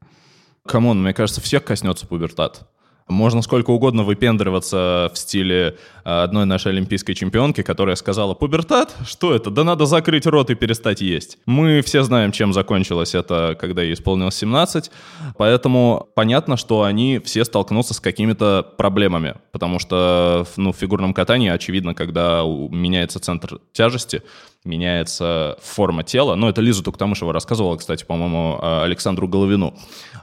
[0.65, 2.67] Come on, мне кажется, всех коснется пубертат.
[3.09, 8.95] Можно сколько угодно выпендриваться в стиле э, одной нашей олимпийской чемпионки, которая сказала «Пубертат?
[9.05, 9.49] Что это?
[9.49, 11.39] Да надо закрыть рот и перестать есть».
[11.47, 14.91] Мы все знаем, чем закончилось это, когда ей исполнилось 17,
[15.37, 21.49] поэтому понятно, что они все столкнутся с какими-то проблемами, потому что ну, в фигурном катании,
[21.49, 24.21] очевидно, когда меняется центр тяжести,
[24.65, 26.35] меняется форма тела.
[26.35, 29.73] Ну, это Лиза Туктамышева рассказывала, кстати, по-моему, э, Александру Головину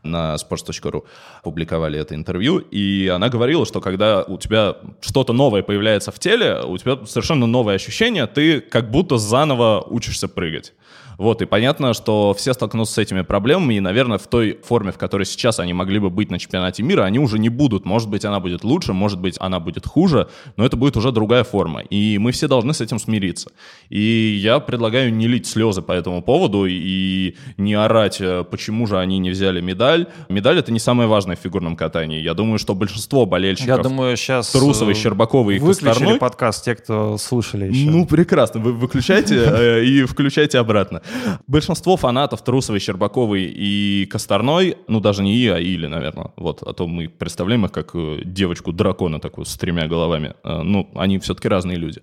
[0.03, 1.05] на sports.ru
[1.43, 6.61] публиковали это интервью, и она говорила, что когда у тебя что-то новое появляется в теле,
[6.65, 10.75] у тебя совершенно новое ощущение, ты как будто заново учишься прыгать.
[11.19, 14.99] Вот, и понятно, что все столкнутся с этими проблемами, и, наверное, в той форме, в
[14.99, 17.85] которой сейчас они могли бы быть на чемпионате мира, они уже не будут.
[17.85, 21.45] Может быть, она будет лучше, может быть, она будет хуже, но это будет уже другая
[21.45, 21.81] форма.
[21.81, 23.51] И мы все должны с этим смириться.
[23.89, 28.99] И я предлагаю не лить слезы по этому поводу и не орать, э, почему же
[28.99, 30.07] они не взяли медаль.
[30.29, 32.21] Медаль— это не самое важное в фигурном катании.
[32.21, 33.77] Я думаю, что большинство болельщиков...
[33.77, 34.51] Я думаю, сейчас...
[34.53, 36.19] Трусовой, э, Щербаковой и Выключили Косторной...
[36.19, 37.91] подкаст те, кто слушали еще.
[37.91, 38.61] Ну, прекрасно.
[38.61, 41.03] Вы выключайте э, и включайте обратно.
[41.47, 46.73] Большинство фанатов Трусовой, Щербаковой и Косторной, ну даже не и, а или, наверное, вот, а
[46.73, 50.35] то мы представляем их как э, девочку-дракона такую с тремя головами.
[50.45, 52.01] Э, ну, они все-таки разные люди.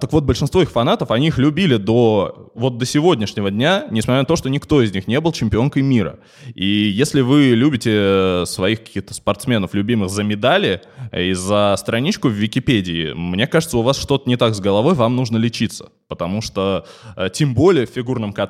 [0.00, 4.26] Так вот, большинство их фанатов, они их любили до, вот до сегодняшнего дня, несмотря на
[4.26, 6.18] то, что никто из них не был чемпионкой мира.
[6.54, 12.32] И если вы любите э, своих каких-то спортсменов, любимых за медали и за страничку в
[12.32, 15.90] Википедии, мне кажется, у вас что-то не так с головой, вам нужно лечиться.
[16.08, 16.86] Потому что,
[17.32, 18.45] тем более в фигурном катании,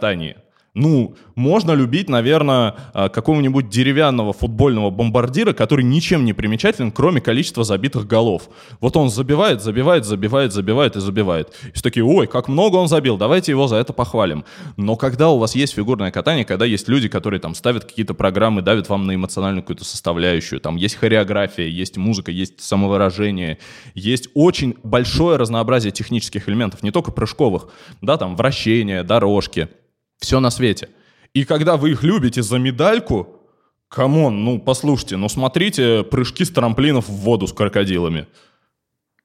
[0.76, 7.64] ну, можно любить, наверное, а, какого-нибудь деревянного футбольного бомбардира, который ничем не примечателен, кроме количества
[7.64, 8.50] забитых голов.
[8.82, 11.54] Вот он забивает, забивает, забивает, забивает и забивает.
[11.66, 14.44] И все такие, ой, как много он забил, давайте его за это похвалим.
[14.76, 18.60] Но когда у вас есть фигурное катание, когда есть люди, которые там ставят какие-то программы,
[18.60, 23.56] давят вам на эмоциональную какую-то составляющую, там есть хореография, есть музыка, есть самовыражение,
[23.94, 27.68] есть очень большое разнообразие технических элементов, не только прыжковых,
[28.02, 29.70] да, там вращения, дорожки,
[30.18, 30.88] все на свете.
[31.34, 33.40] И когда вы их любите за медальку,
[33.88, 38.26] come on, ну послушайте, ну смотрите прыжки с трамплинов в воду с крокодилами.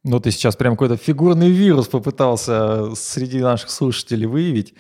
[0.03, 4.73] Ну ты сейчас прям какой-то фигурный вирус попытался среди наших слушателей выявить.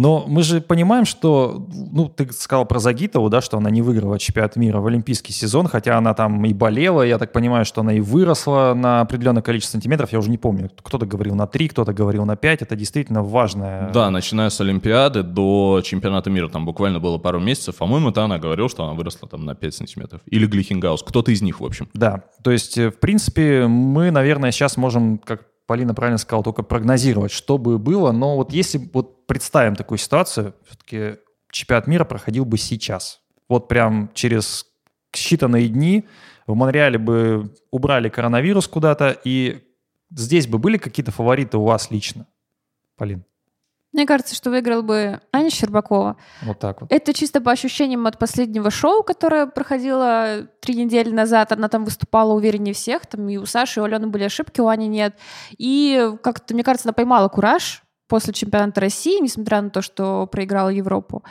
[0.00, 4.18] Но мы же понимаем, что, ну, ты сказал про Загитову, да, что она не выиграла
[4.18, 7.92] чемпионат мира в олимпийский сезон, хотя она там и болела, я так понимаю, что она
[7.92, 11.92] и выросла на определенное количество сантиметров, я уже не помню, кто-то говорил на 3, кто-то
[11.92, 13.90] говорил на 5, это действительно важное.
[13.92, 18.38] Да, начиная с Олимпиады до чемпионата мира, там буквально было пару месяцев, по-моему, то она
[18.38, 20.22] говорила, что она выросла там на 5 сантиметров.
[20.24, 21.90] Или Глихенгаус, кто-то из них, в общем.
[21.92, 26.64] Да, то есть, э, в принципе, мы, наверное, сейчас можем, как Полина правильно сказала, только
[26.64, 28.10] прогнозировать, что бы было.
[28.10, 31.20] Но вот если вот представим такую ситуацию, все-таки
[31.52, 33.20] чемпионат мира проходил бы сейчас.
[33.48, 34.66] Вот прям через
[35.14, 36.08] считанные дни
[36.48, 39.62] в Монреале бы убрали коронавирус куда-то, и
[40.10, 42.26] здесь бы были какие-то фавориты у вас лично,
[42.96, 43.24] Полин?
[43.92, 46.16] Мне кажется, что выиграл бы Аня Щербакова.
[46.42, 46.92] Вот так вот.
[46.92, 51.50] Это чисто по ощущениям от последнего шоу, которое проходило три недели назад.
[51.52, 53.06] Она там выступала увереннее всех.
[53.06, 55.16] Там и у Саши, и у Алены были ошибки, у Ани нет.
[55.58, 60.68] И как-то, мне кажется, она поймала кураж после чемпионата России, несмотря на то, что проиграла
[60.68, 61.24] Европу.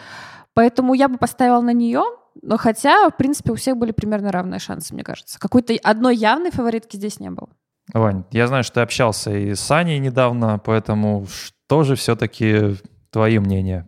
[0.53, 2.03] Поэтому я бы поставила на нее,
[2.41, 5.39] но хотя, в принципе, у всех были примерно равные шансы, мне кажется.
[5.39, 7.49] Какой-то одной явной фаворитки здесь не было.
[7.93, 11.25] Вань, я знаю, что ты общался и с Аней недавно, поэтому
[11.67, 12.75] тоже все-таки
[13.09, 13.87] твое мнение?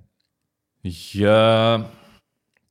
[0.84, 1.88] Я...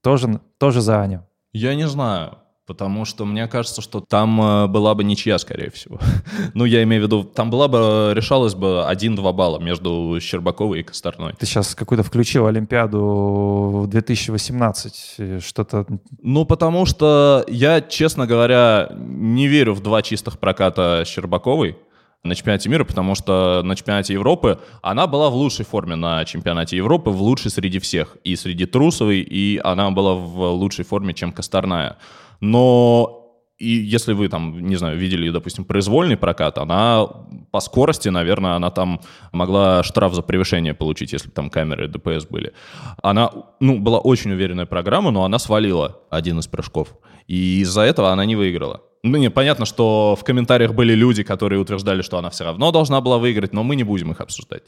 [0.03, 1.27] Тоже, тоже за Аню?
[1.53, 2.39] Я не знаю,
[2.71, 5.99] потому что мне кажется, что там э, была бы ничья, скорее всего.
[6.55, 10.83] ну, я имею в виду, там была бы, решалось бы 1-2 балла между Щербаковой и
[10.85, 11.35] Косторной.
[11.37, 15.85] Ты сейчас какую-то включил Олимпиаду 2018, что-то...
[16.23, 21.77] Ну, потому что я, честно говоря, не верю в два чистых проката Щербаковой
[22.23, 26.77] на чемпионате мира, потому что на чемпионате Европы она была в лучшей форме на чемпионате
[26.77, 28.17] Европы, в лучшей среди всех.
[28.23, 31.97] И среди Трусовой, и она была в лучшей форме, чем Косторная.
[32.41, 33.21] Но
[33.61, 37.07] и если вы там, не знаю, видели, допустим, произвольный прокат, она
[37.51, 39.01] по скорости, наверное, она там
[39.33, 42.55] могла штраф за превышение получить, если там камеры ДПС были.
[43.03, 46.89] Она, ну, была очень уверенная программа, но она свалила один из прыжков.
[47.27, 48.81] И из-за этого она не выиграла.
[49.03, 53.01] Ну, не, понятно, что в комментариях были люди, которые утверждали, что она все равно должна
[53.01, 54.63] была выиграть, но мы не будем их обсуждать.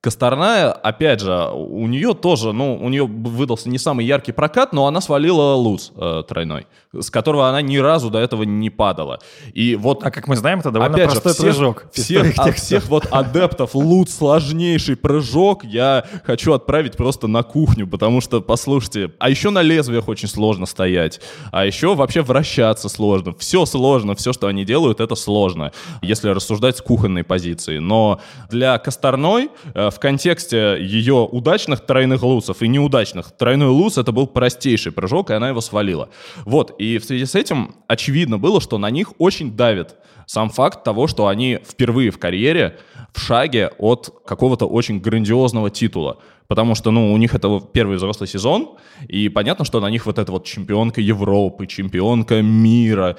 [0.00, 4.86] Косторная, опять же, у нее тоже, ну, у нее выдался не самый яркий прокат, но
[4.86, 6.66] она свалила луз э, тройной,
[6.98, 9.18] с которого она ни разу до этого не падала.
[9.52, 10.02] И вот...
[10.02, 11.86] А как мы знаем, это довольно опять простой же, всех, прыжок.
[11.92, 18.22] Всех, от всех вот адептов лут сложнейший прыжок я хочу отправить просто на кухню, потому
[18.22, 21.20] что, послушайте, а еще на лезвиях очень сложно стоять,
[21.52, 23.34] а еще вообще вращаться сложно.
[23.38, 27.78] Все все сложно, все, что они делают, это сложно, если рассуждать с кухонной позиции.
[27.78, 34.12] Но для Косторной э, в контексте ее удачных тройных лусов и неудачных, тройной лус это
[34.12, 36.08] был простейший прыжок, и она его свалила.
[36.44, 39.96] Вот, и в связи с этим очевидно было, что на них очень давит
[40.26, 42.78] сам факт того, что они впервые в карьере
[43.12, 48.28] в шаге от какого-то очень грандиозного титула потому что, ну, у них это первый взрослый
[48.28, 48.76] сезон,
[49.06, 53.16] и понятно, что на них вот эта вот чемпионка Европы, чемпионка мира,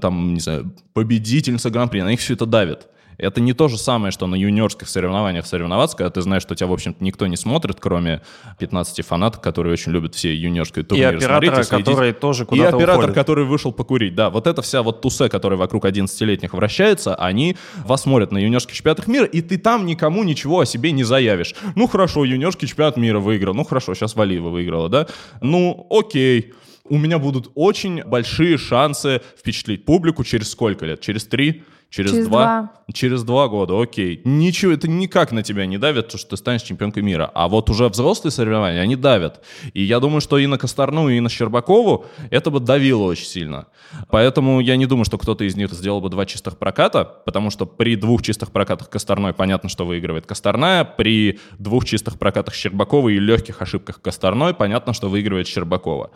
[0.00, 2.86] там, не знаю, победительница Гран-при, на них все это давит.
[3.18, 6.68] Это не то же самое, что на юниорских соревнованиях соревноваться, когда ты знаешь, что тебя,
[6.68, 8.22] в общем-то, никто не смотрит, кроме
[8.58, 11.14] 15 фанатов, которые очень любят все юниорские турниры.
[11.14, 13.14] И оператора, смотреть, который тоже И куда-то оператор, уходит.
[13.14, 14.14] который вышел покурить.
[14.14, 18.74] Да, вот эта вся вот тусе, которая вокруг 11-летних вращается, они вас смотрят на юниорских
[18.74, 21.54] чемпионатах мира, и ты там никому ничего о себе не заявишь.
[21.74, 23.54] Ну хорошо, юниорский чемпионат мира выиграл.
[23.54, 25.06] Ну хорошо, сейчас Валиева выиграла, да?
[25.40, 26.52] Ну окей
[26.88, 31.00] у меня будут очень большие шансы впечатлить публику через сколько лет?
[31.00, 31.64] Через три?
[31.90, 32.44] Через, Через два?
[32.44, 32.72] два.
[32.92, 34.20] Через два года, окей.
[34.24, 37.30] Ничего, это никак на тебя не давит, то, что ты станешь чемпионкой мира.
[37.34, 39.42] А вот уже взрослые соревнования, они давят.
[39.72, 43.66] И я думаю, что и на Косторну, и на Щербакову это бы давило очень сильно.
[44.10, 47.66] Поэтому я не думаю, что кто-то из них сделал бы два чистых проката, потому что
[47.66, 53.18] при двух чистых прокатах Косторной понятно, что выигрывает Косторная, при двух чистых прокатах Щербакова и
[53.18, 56.10] легких ошибках Косторной понятно, что выигрывает Щербакова.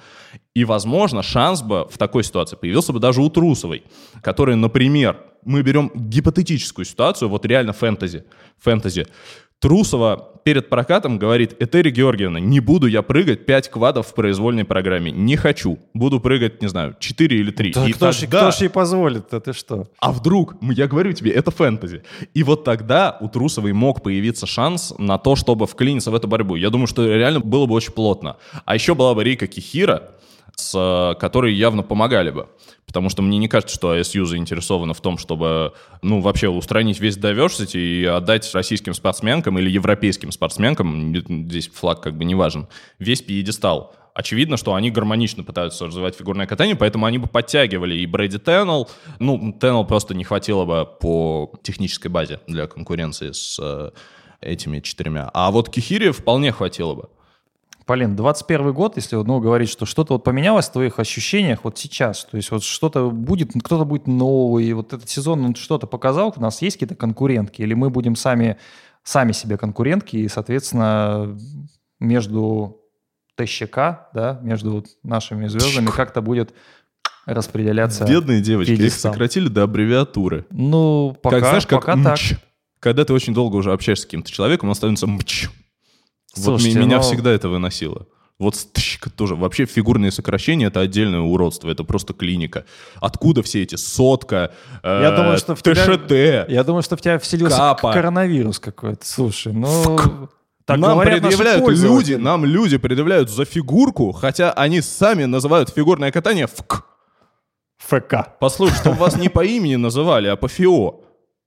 [0.54, 3.84] И, возможно, шанс бы в такой ситуации появился бы даже у Трусовой,
[4.22, 8.24] которая, например, мы берем гипотетическую ситуацию, вот реально фэнтези,
[8.58, 9.06] фэнтези.
[9.60, 15.10] Трусова перед прокатом говорит, Этери Георгиевна, не буду я прыгать 5 квадов в произвольной программе.
[15.10, 15.78] Не хочу.
[15.92, 17.72] Буду прыгать, не знаю, 4 или 3.
[17.74, 19.34] Да И кто, тогда- кто ж ей позволит?
[19.34, 19.88] Это что?
[20.00, 22.02] а вдруг, я говорю тебе, это фэнтези.
[22.32, 26.56] И вот тогда у Трусовой мог появиться шанс на то, чтобы вклиниться в эту борьбу.
[26.56, 28.36] Я думаю, что реально было бы очень плотно.
[28.64, 30.12] А еще была бы Рика Кихира,
[30.60, 32.48] с э, которой явно помогали бы.
[32.86, 37.16] Потому что мне не кажется, что ISU заинтересована в том, чтобы, ну, вообще устранить весь
[37.16, 42.66] diversity и отдать российским спортсменкам или европейским спортсменкам, здесь флаг как бы не важен,
[42.98, 43.94] весь пьедестал.
[44.12, 48.90] Очевидно, что они гармонично пытаются развивать фигурное катание, поэтому они бы подтягивали и Брэди Теннел.
[49.20, 53.90] Ну, Теннел просто не хватило бы по технической базе для конкуренции с э,
[54.40, 55.30] этими четырьмя.
[55.32, 57.08] А вот Кихири вполне хватило бы.
[57.90, 62.24] Полин, 21 год, если ну, говорить, что что-то вот поменялось в твоих ощущениях вот сейчас,
[62.24, 66.32] то есть вот что-то будет, кто-то будет новый, и вот этот сезон он что-то показал,
[66.36, 68.58] у нас есть какие-то конкурентки, или мы будем сами,
[69.02, 71.36] сами себе конкурентки, и, соответственно,
[71.98, 72.80] между
[73.34, 76.54] ТЩК, да, между вот нашими звездами как-то будет
[77.26, 78.06] распределяться.
[78.06, 80.46] Бедные девочки, их сократили до аббревиатуры.
[80.50, 82.18] Ну, пока, как, знаешь, как пока так.
[82.20, 82.34] мч.
[82.78, 85.48] Когда ты очень долго уже общаешься с каким-то человеком, он становится мч.
[86.36, 88.06] Вот Слушайте, ми- меня ну- всегда это выносило.
[88.38, 89.34] Вот стщик тоже.
[89.36, 91.68] Вообще фигурные сокращения— это отдельное уродство.
[91.68, 92.64] Это просто клиника.
[92.98, 96.50] Откуда все эти сотка, э, Я думаю, что в тебя- ТШТ?
[96.50, 97.92] Я думаю, что в тебя вселился Капа.
[97.92, 99.04] коронавирус какой-то.
[99.06, 100.28] Слушай, ну...
[100.64, 106.12] Так нам говорят предъявляют люди, нам люди предъявляют за фигурку, хотя они сами называют фигурное
[106.12, 106.84] катание ФК.
[107.78, 108.38] ФК.
[108.38, 111.00] Послушай, чтобы вас не по имени называли, а по ФИО.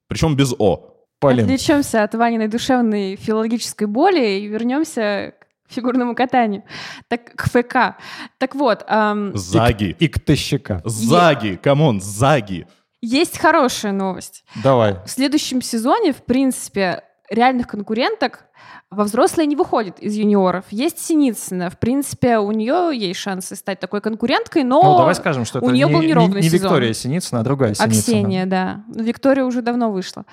[0.08, 0.93] Причем без О.
[1.24, 5.34] Полин, Отвлечемся от Ваниной душевной филологической боли и вернемся
[5.70, 6.64] к фигурному катанию.
[7.08, 7.98] Так, к ФК.
[8.38, 9.96] Так вот, ам, Заги.
[9.98, 10.82] и к ТЩК.
[10.84, 12.68] Заги, come on, Заги.
[13.02, 14.44] есть хорошая новость.
[14.62, 14.98] Давай.
[15.06, 18.46] В следующем сезоне, в принципе, реальных конкуренток
[18.94, 20.66] во взрослые не выходит из юниоров.
[20.70, 21.70] Есть Синицына.
[21.70, 24.82] В принципе, у нее есть шансы стать такой конкуренткой, но...
[24.82, 26.70] Ну, давай скажем, что у неё не, был не- неровный не сезон.
[26.70, 28.02] Виктория Синицына, а другая А Синицына.
[28.02, 28.84] Ксения, да.
[28.88, 30.26] Виктория уже давно вышла.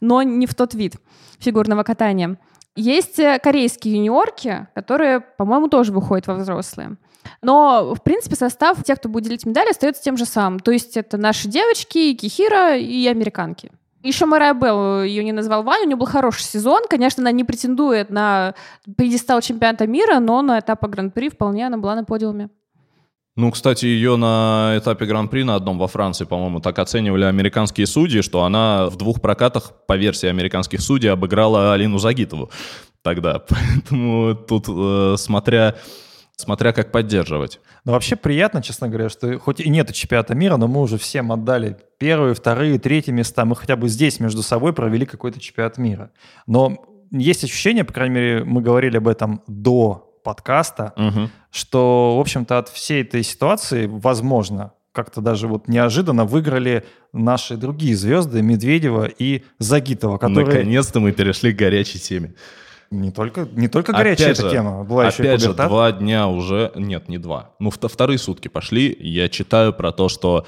[0.00, 0.96] Но не в тот вид
[1.38, 2.36] фигурного катания.
[2.74, 6.96] Есть э, корейские юниорки, которые, по-моему, тоже выходят во взрослые.
[7.42, 10.60] Но, в принципе, состав тех, кто будет делить медали, остается тем же самым.
[10.60, 13.70] То есть это наши девочки, Кихира и американки.
[14.02, 16.82] Еще Мэрайя Белл, ее не назвал Ваня, у нее был хороший сезон.
[16.88, 18.54] Конечно, она не претендует на
[18.96, 22.48] пьедестал чемпионата мира, но на этапах Гран-при вполне она была на подиуме.
[23.34, 28.20] Ну, кстати, ее на этапе Гран-при на одном во Франции, по-моему, так оценивали американские судьи,
[28.20, 32.50] что она в двух прокатах, по версии американских судей, обыграла Алину Загитову
[33.02, 33.38] тогда.
[33.48, 35.76] Поэтому тут, э, смотря
[36.38, 37.60] смотря как поддерживать.
[37.84, 41.32] Но вообще приятно, честно говоря, что хоть и нет чемпионата мира, но мы уже всем
[41.32, 43.44] отдали первые, вторые, третьи места.
[43.44, 46.10] Мы хотя бы здесь между собой провели какой-то чемпионат мира.
[46.46, 46.76] Но
[47.10, 51.30] есть ощущение, по крайней мере, мы говорили об этом до подкаста, Мгм.
[51.50, 57.96] что, в общем-то, от всей этой ситуации, возможно, как-то даже вот неожиданно выиграли наши другие
[57.96, 62.34] звезды Медведева и Загитова, которые Наконец-то мы перешли к горячей теме.
[62.90, 65.92] Не только, не только горячая Опять эта же, тема, была еще и Опять же, два
[65.92, 66.72] дня уже...
[66.74, 67.50] Нет, не два.
[67.58, 68.96] Ну, вто- вторые сутки пошли.
[68.98, 70.46] Я читаю про то, что...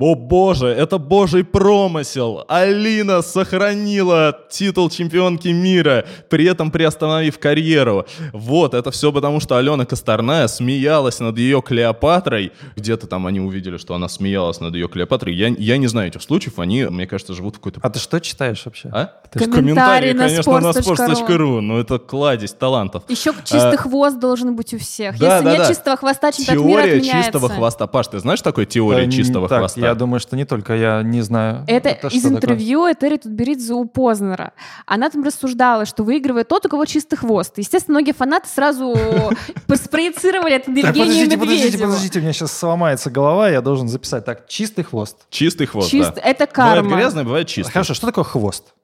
[0.00, 2.44] О боже, это божий промысел!
[2.48, 8.06] Алина сохранила титул чемпионки мира, при этом приостановив карьеру.
[8.32, 12.52] Вот, это все потому, что Алена Косторная смеялась над ее Клеопатрой.
[12.76, 15.34] Где-то там они увидели, что она смеялась над ее Клеопатрой.
[15.34, 17.80] Я, я не знаю этих случаев, они, мне кажется, живут в какой-то...
[17.82, 18.88] А ты что читаешь вообще?
[18.92, 19.12] А?
[19.30, 21.60] Ты что, Комментарии на конечно, на sports.ru.
[21.60, 23.02] Ну, это кладезь талантов.
[23.08, 25.16] Еще чистый хвост должен быть у всех.
[25.16, 25.68] А, да, Если да, нет да.
[25.68, 27.86] чистого хвоста, чемпионат мира Теория чистого хвоста.
[27.86, 29.80] Паш, ты знаешь такое теория Э, чистого так, хвоста?
[29.90, 31.64] Я думаю, что не только я не знаю.
[31.66, 32.36] Это, что из такое?
[32.36, 34.52] интервью Этери Тутберидзе у Познера.
[34.86, 37.58] Она там рассуждала, что выигрывает тот, у кого чистый хвост.
[37.58, 38.96] Естественно, многие фанаты сразу
[39.74, 44.24] спроецировали это на Так, Евгения подождите, подождите, у меня сейчас сломается голова, я должен записать.
[44.24, 45.16] Так, чистый хвост.
[45.30, 46.20] Чистый хвост, да.
[46.22, 46.96] Это Бывает карма.
[46.96, 47.72] грязный, бывает чистый.
[47.72, 48.74] Хорошо, что такое хвост?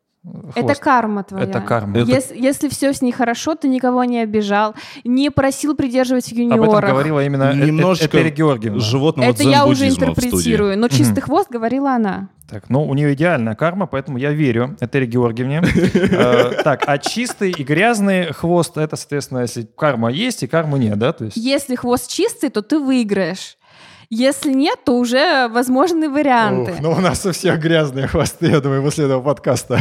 [0.55, 0.81] Это Хвост.
[0.81, 1.45] карма твоя.
[1.45, 1.99] Это карма.
[1.99, 4.75] Это- Ес- Если, все с ней хорошо, ты никого не обижал,
[5.05, 6.91] не просил придерживать Об этом юниоров.
[6.91, 8.81] говорила именно Э- Э- Немножечко Этери Георгиевна.
[8.81, 12.29] животного Это я уже интерпретирую, но чистый хвост говорила она.
[12.49, 15.63] Так, ну, у нее идеальная карма, поэтому я верю Этери Георгиевне.
[16.17, 20.99] Э, Так, а чистый и грязный хвост, это, соответственно, если карма есть и кармы нет,
[20.99, 21.13] да?
[21.13, 23.57] То есть Если хвост чистый, то ты выиграешь.
[24.11, 26.73] Если нет, то уже возможны варианты.
[26.73, 29.81] Ух, ну у нас у всех грязные хвосты, я думаю, после этого подкаста.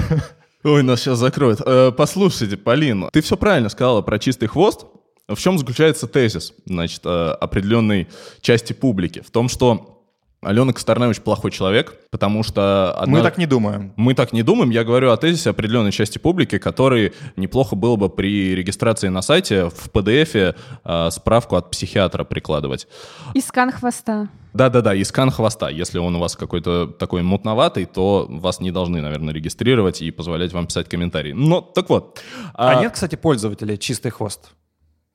[0.63, 1.61] Ой, нас сейчас закроют.
[1.63, 4.85] Э, послушайте, Полин, ты все правильно сказала про чистый хвост.
[5.27, 8.07] В чем заключается тезис, значит, э, определенной
[8.41, 9.21] части публики?
[9.21, 9.94] В том, что
[10.41, 12.95] Алена Косторная очень плохой человек, потому что...
[13.07, 13.93] Мы одна- так не думаем.
[13.95, 14.69] Мы так не думаем.
[14.69, 19.69] Я говорю о тезисе определенной части публики, который неплохо было бы при регистрации на сайте
[19.69, 22.87] в PDF э, справку от психиатра прикладывать.
[23.33, 24.29] И скан хвоста.
[24.53, 25.69] Да-да-да, и скан хвоста.
[25.69, 30.53] Если он у вас какой-то такой мутноватый, то вас не должны, наверное, регистрировать и позволять
[30.53, 31.33] вам писать комментарии.
[31.33, 32.21] Но так вот.
[32.53, 34.51] А нет, кстати, пользователей чистый хвост?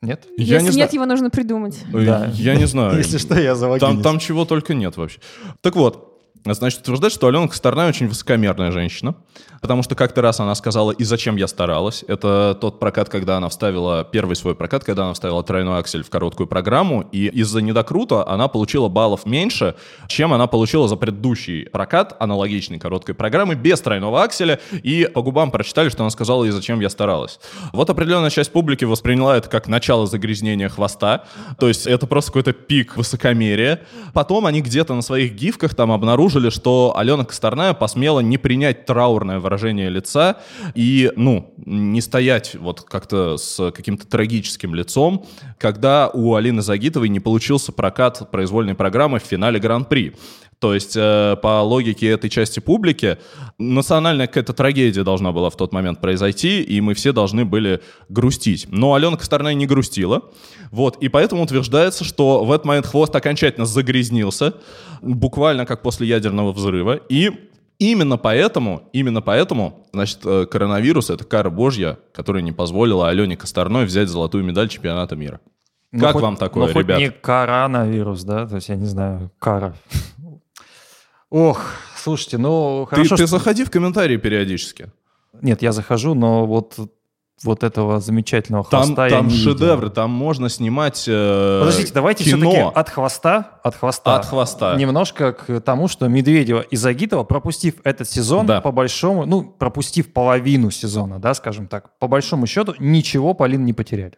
[0.03, 0.27] Нет?
[0.39, 0.89] Я Если не нет, знаю.
[0.95, 1.79] его нужно придумать.
[1.93, 2.31] Э, Да.
[2.35, 2.97] Я не знаю.
[2.99, 5.21] Если что, я за Там, там чего только нет вообще.
[5.61, 6.10] Так вот,
[6.45, 9.15] значит, утверждать, что Алена Косторная очень высокомерная женщина,
[9.61, 12.05] потому что как-то раз она сказала, и зачем я старалась.
[12.09, 16.11] Это тот прокат, когда она вставила, первый свой прокат, когда она вставила тройной аксель в
[16.11, 19.75] короткую программу, и из-за недокрута она получила баллов меньше,
[20.09, 25.51] чем она получила за предыдущий прокат аналогичной короткой программы без тройного акселя, и по губам
[25.51, 27.39] прочитали, что она сказала, и зачем я старалась.
[27.73, 31.25] Вот определенная часть публики восприняла это как начало загрязнения хвоста,
[31.59, 33.83] то есть это просто какой-то пик высокомерия.
[34.15, 39.41] Потом они где-то на своих гифках там обнаружили, что Алена Косторная посмела не принять траурное
[39.41, 40.37] выражение лица
[40.75, 45.27] и, ну, не стоять вот как-то с каким-то трагическим лицом,
[45.59, 50.15] когда у Алины Загитовой не получился прокат произвольной программы в финале Гран-при.
[50.61, 53.17] То есть, э, по логике этой части публики,
[53.59, 58.67] национальная какая-то трагедия должна была в тот момент произойти, и мы все должны были грустить.
[58.69, 60.23] Но Алена Косторная не грустила.
[60.71, 64.55] Вот, и поэтому утверждается, что в этот момент хвост окончательно загрязнился,
[65.01, 67.31] буквально как после ядерного взрыва, и
[67.83, 73.87] Именно поэтому, именно поэтому, значит, э, коронавирус— это кара божья, которая не позволила Алене Косторной
[73.87, 75.41] взять золотую медаль чемпионата мира.
[75.91, 76.99] Ну, Как хоть- вам такое, ну, ребят?
[76.99, 78.47] не коронавирус, да?
[78.47, 79.75] То есть, я не знаю, кара.
[81.31, 84.93] Ох, слушайте, ну, Ты, хорошо, ты что- заходи в комментарии периодически.
[85.41, 86.75] Нет, я захожу, но вот,
[87.43, 89.53] вот этого замечательного Там, хвоста я там не видел.
[89.53, 92.51] шедевры, там можно снимать э, Подождите, давайте кино.
[92.51, 94.77] все-таки от хвоста, от хвоста, От хвоста.
[94.77, 98.61] немножко к тому, что Медведева и Загитова, пропустив этот сезон, Да.
[98.61, 103.73] по большому, ну, пропустив половину сезона, да, скажем так, по большому счету, ничего Полин не
[103.73, 104.15] потеряли.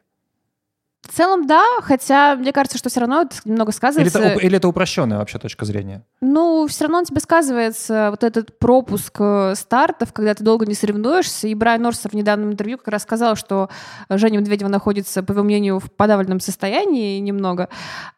[1.03, 4.19] В целом, да, хотя мне кажется, что все равно это немного Или сказывается.
[4.21, 6.05] это, уп- или это упрощенная вообще точка зрения?
[6.21, 10.75] Ну, все равно на тебе сказывается вот этот пропуск э, стартов, когда ты долго не
[10.75, 11.49] соревнуешься.
[11.49, 13.69] И Брайан Норсов в недавнем интервью как раз сказал, что
[14.09, 17.69] Женя Медведева находится, по его мнению, в подавленном состоянии немного.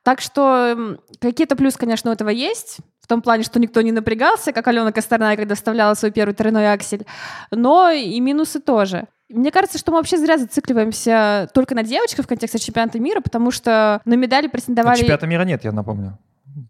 [0.03, 2.79] Так что какие-то плюсы, конечно, у этого есть.
[3.01, 6.73] В том плане, что никто не напрягался, как Алена Косторная, когда вставляла свой первый тройной
[6.73, 7.07] аксель.
[7.51, 9.09] Но и минусы тоже.
[9.31, 13.51] Мне кажется, что мы вообще зря зацикливаемся только на девочках в контексте чемпионата мира, потому
[13.51, 14.99] что на медали А претендовали...
[14.99, 16.19] чемпионата мира нет, я напомню.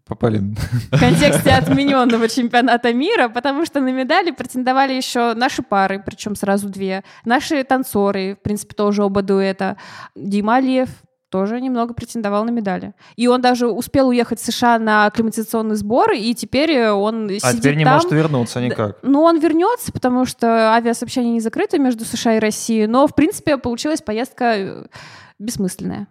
[0.07, 0.55] По- Полин.
[0.91, 6.69] в контексте отмененного чемпионата мира, потому что на медали претендовали еще наши пары, причем сразу
[6.69, 9.77] две, наши танцоры, в принципе, тоже оба дуэта,
[10.15, 10.89] Дима Алиев,
[11.29, 12.93] тоже немного претендовал на медали.
[13.15, 17.61] И он даже успел уехать в США на акклиматизационный сбор, и теперь он а сидит
[17.61, 17.95] теперь не там.
[17.95, 18.99] может вернуться никак.
[19.01, 23.57] Ну, он вернется, потому что авиасообщение не закрыто между США и Россией, но, в принципе,
[23.57, 24.85] получилась поездка э,
[25.39, 26.07] бессмысленная.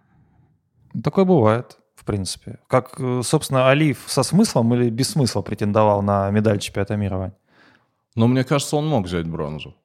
[1.03, 2.59] Такое бывает, в принципе.
[2.67, 7.33] Как, э, собственно, Алиев со смыслом или без смысла претендовал на медаль чемпионата мира, Вань?
[8.15, 9.75] Но мне кажется, он мог взять бронзу.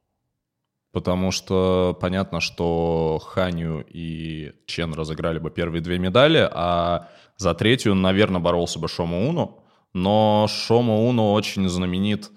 [0.93, 7.95] Потому что понятно, что Ханю и Чен разыграли бы первые две медали, а за третью,
[7.95, 9.65] наверное, боролся бы Шома Уну.
[9.93, 12.31] Но Шома Уну очень знаменит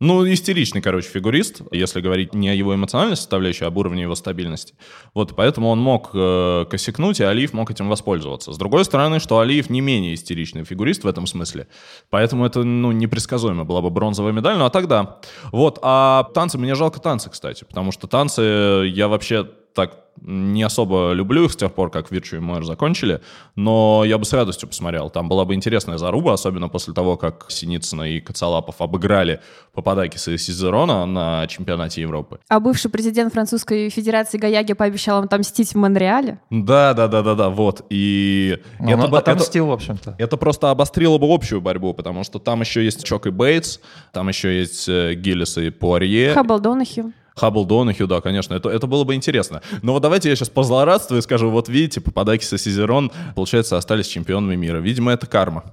[0.00, 4.14] ну, истеричный, короче, фигурист, если говорить не о его эмоциональной составляющей, а об уровне его
[4.14, 4.74] стабильности.
[5.12, 8.52] Вот, поэтому он мог э, косякнуть, и Алиев мог этим воспользоваться.
[8.52, 11.68] С другой стороны, что Алиев не менее истеричный фигурист в этом смысле.
[12.08, 15.18] Поэтому это, ну, непредсказуемо была бы бронзовая медаль, ну, а тогда.
[15.52, 18.40] Вот, а танцы, мне жалко танцы, кстати, потому что танцы
[18.86, 23.20] я вообще так не особо люблю их с тех пор, как Virtue и Moir закончили,
[23.56, 25.08] но я бы с радостью посмотрел.
[25.10, 29.40] Там была бы интересная заруба, особенно после того, как Синицына и Коцалапов обыграли
[29.72, 32.40] Пападакиса и Сизерона на чемпионате Европы.
[32.48, 36.40] А бывший президент Французской Федерации Гайаге пообещал им отомстить в Монреале?
[36.50, 37.86] Да, да, да, да, да, вот.
[37.88, 40.16] И ну, это, отомстил, это, в общем-то.
[40.18, 43.78] Это просто обострило бы общую борьбу, потому что там еще есть Чок и Бейтс,
[44.12, 46.34] там еще есть э, Гиллис и Пуарье.
[46.34, 47.12] Хаббл Донахью.
[47.36, 49.62] Хаббл Донахью, да, конечно, это, это было бы интересно.
[49.82, 54.06] Но вот давайте я сейчас позлорадствую и скажу, вот видите, Пападакис и Сизерон, получается, остались
[54.06, 54.78] чемпионами мира.
[54.78, 55.64] Видимо, это карма.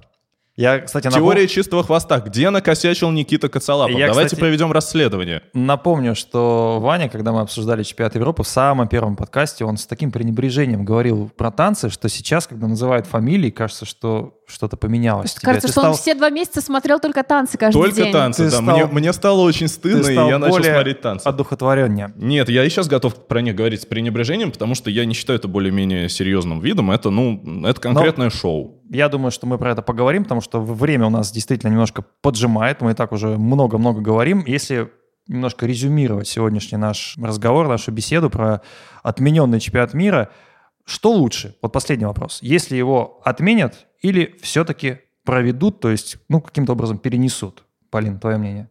[0.58, 1.54] Я, кстати, Теория напом...
[1.54, 2.18] чистого хвоста.
[2.18, 3.96] Где накосячил Никита Кацалапов?
[3.96, 5.42] Я, Давайте кстати, проведем расследование.
[5.54, 10.10] Напомню, что Ваня, когда мы обсуждали чемпионат Европы, в самом первом подкасте он с таким
[10.10, 15.34] пренебрежением говорил про танцы, что сейчас, когда называют фамилии, кажется, что что-то поменялось.
[15.34, 15.42] Тебе.
[15.42, 15.92] Кажется, Ты что стал...
[15.92, 18.04] он все два месяца смотрел только танцы каждый только день.
[18.06, 18.62] Только танцы, Ты да.
[18.62, 18.76] Стал...
[18.76, 21.26] Мне, мне стало очень стыдно, и я начал смотреть танцы.
[21.26, 22.12] одухотвореннее.
[22.16, 25.38] Нет, я и сейчас готов про них говорить с пренебрежением, потому что я не считаю
[25.38, 26.90] это более-менее серьезным видом.
[26.90, 28.30] Это, ну, это конкретное Но...
[28.30, 28.82] шоу.
[28.90, 32.80] Я думаю, что мы про это поговорим, потому что время у нас действительно немножко поджимает.
[32.80, 34.42] Мы и так уже много-много говорим.
[34.46, 34.90] Если
[35.26, 38.62] немножко резюмировать сегодняшний наш разговор, нашу беседу про
[39.02, 40.30] отмененный чемпионат мира,
[40.86, 41.54] что лучше?
[41.60, 42.38] Вот последний вопрос.
[42.40, 47.64] Если его отменят или все-таки проведут, то есть, ну, каким-то образом перенесут?
[47.90, 48.70] Полин, твое мнение?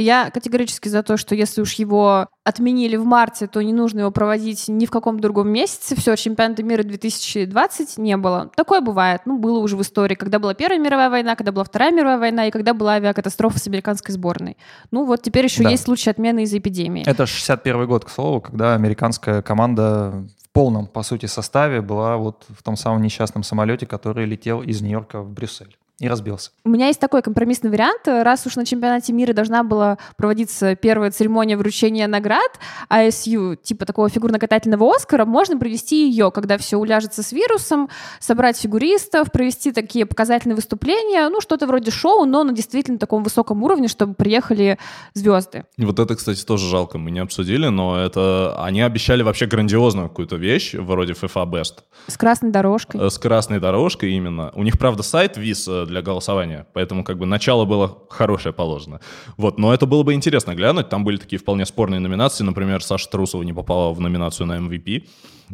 [0.00, 4.12] Я категорически за то, что если уж его отменили в марте, то не нужно его
[4.12, 5.96] проводить ни в каком другом месяце.
[5.96, 8.48] Все, чемпионата мира 2020 не было.
[8.54, 9.22] Такое бывает.
[9.24, 12.46] Ну, было уже в истории, когда была Первая мировая война, когда была Вторая мировая война
[12.46, 14.56] и когда была авиакатастрофа с американской сборной.
[14.92, 15.70] Ну, вот теперь еще да.
[15.70, 17.02] есть случай отмены из-за эпидемии.
[17.04, 20.28] Это 61 год, к слову, когда американская команда
[20.58, 25.22] полном, по сути, составе была вот в том самом несчастном самолете, который летел из Нью-Йорка
[25.22, 26.52] в Брюссель и разбился.
[26.64, 28.02] У меня есть такой компромиссный вариант.
[28.06, 34.08] Раз уж на чемпионате мира должна была проводиться первая церемония вручения наград АСЮ, типа такого
[34.08, 37.88] фигурно-катательного Оскара, можно провести ее, когда все уляжется с вирусом,
[38.20, 43.62] собрать фигуристов, провести такие показательные выступления, ну, что-то вроде шоу, но на действительно таком высоком
[43.64, 44.78] уровне, чтобы приехали
[45.14, 45.64] звезды.
[45.78, 50.36] Вот это, кстати, тоже жалко, мы не обсудили, но это они обещали вообще грандиозную какую-то
[50.36, 51.74] вещь, вроде FIFA Best.
[52.06, 53.00] С красной дорожкой.
[53.00, 54.52] Э, с красной дорожкой именно.
[54.54, 59.00] У них, правда, сайт вис э, для голосования, поэтому как бы начало было хорошее положено.
[59.36, 63.08] Вот, но это было бы интересно глянуть, там были такие вполне спорные номинации, например, Саша
[63.10, 65.08] Трусова не попала в номинацию на MVP,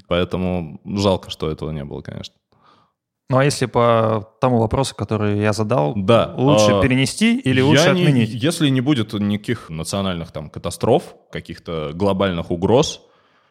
[0.06, 2.34] поэтому жалко, что этого не было, конечно.
[3.30, 6.34] Ну а если по тому вопросу, который я задал, да.
[6.36, 8.34] лучше а, перенести или лучше отменить?
[8.34, 13.00] Не, если не будет никаких национальных там катастроф, каких-то глобальных угроз,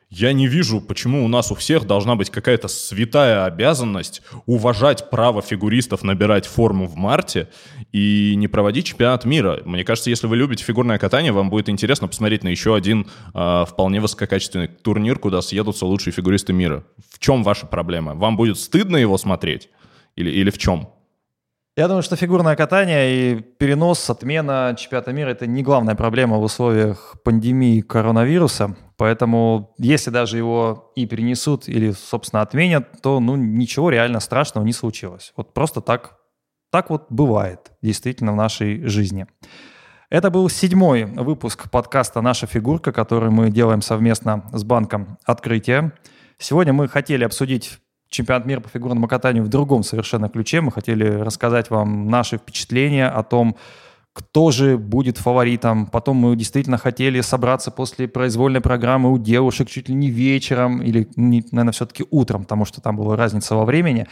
[0.09, 5.41] я не вижу, почему у нас у всех должна быть какая-то святая обязанность уважать право
[5.41, 7.49] фигуристов набирать форму в марте
[7.91, 9.61] и не проводить чемпионат мира.
[9.65, 13.65] Мне кажется, если вы любите фигурное катание, вам будет интересно посмотреть на еще один э,
[13.67, 16.83] вполне высококачественный турнир, куда съедутся лучшие фигуристы мира.
[17.11, 18.13] В чем ваша проблема?
[18.13, 19.69] Вам будет стыдно его смотреть?
[20.15, 20.89] Или, или в чем?
[21.75, 26.43] Я думаю, что фигурное катание и перенос, отмена чемпионата мира– это не главная проблема в
[26.43, 28.75] условиях пандемии коронавируса.
[28.95, 34.71] Поэтому если даже его и перенесут или, собственно, отменят, то ну, ничего реально страшного не
[34.71, 35.33] случилось.
[35.35, 36.19] Вот просто так,
[36.71, 39.25] так вот бывает действительно в нашей жизни.
[40.11, 45.93] Это был седьмой выпуск подкаста «Наша фигурка», который мы делаем совместно с банком «Открытие».
[46.37, 47.79] Сегодня мы хотели обсудить
[48.13, 50.61] чемпионат мира по фигурному катанию в другом совершенно ключе.
[50.61, 53.57] Мы хотели рассказать вам наши впечатления о том,
[54.13, 55.87] кто же будет фаворитом.
[55.87, 61.07] Потом мы действительно хотели собраться после произвольной программы у девушек чуть ли не вечером или,
[61.15, 64.07] наверное, все-таки утром, потому что там была разница во времени,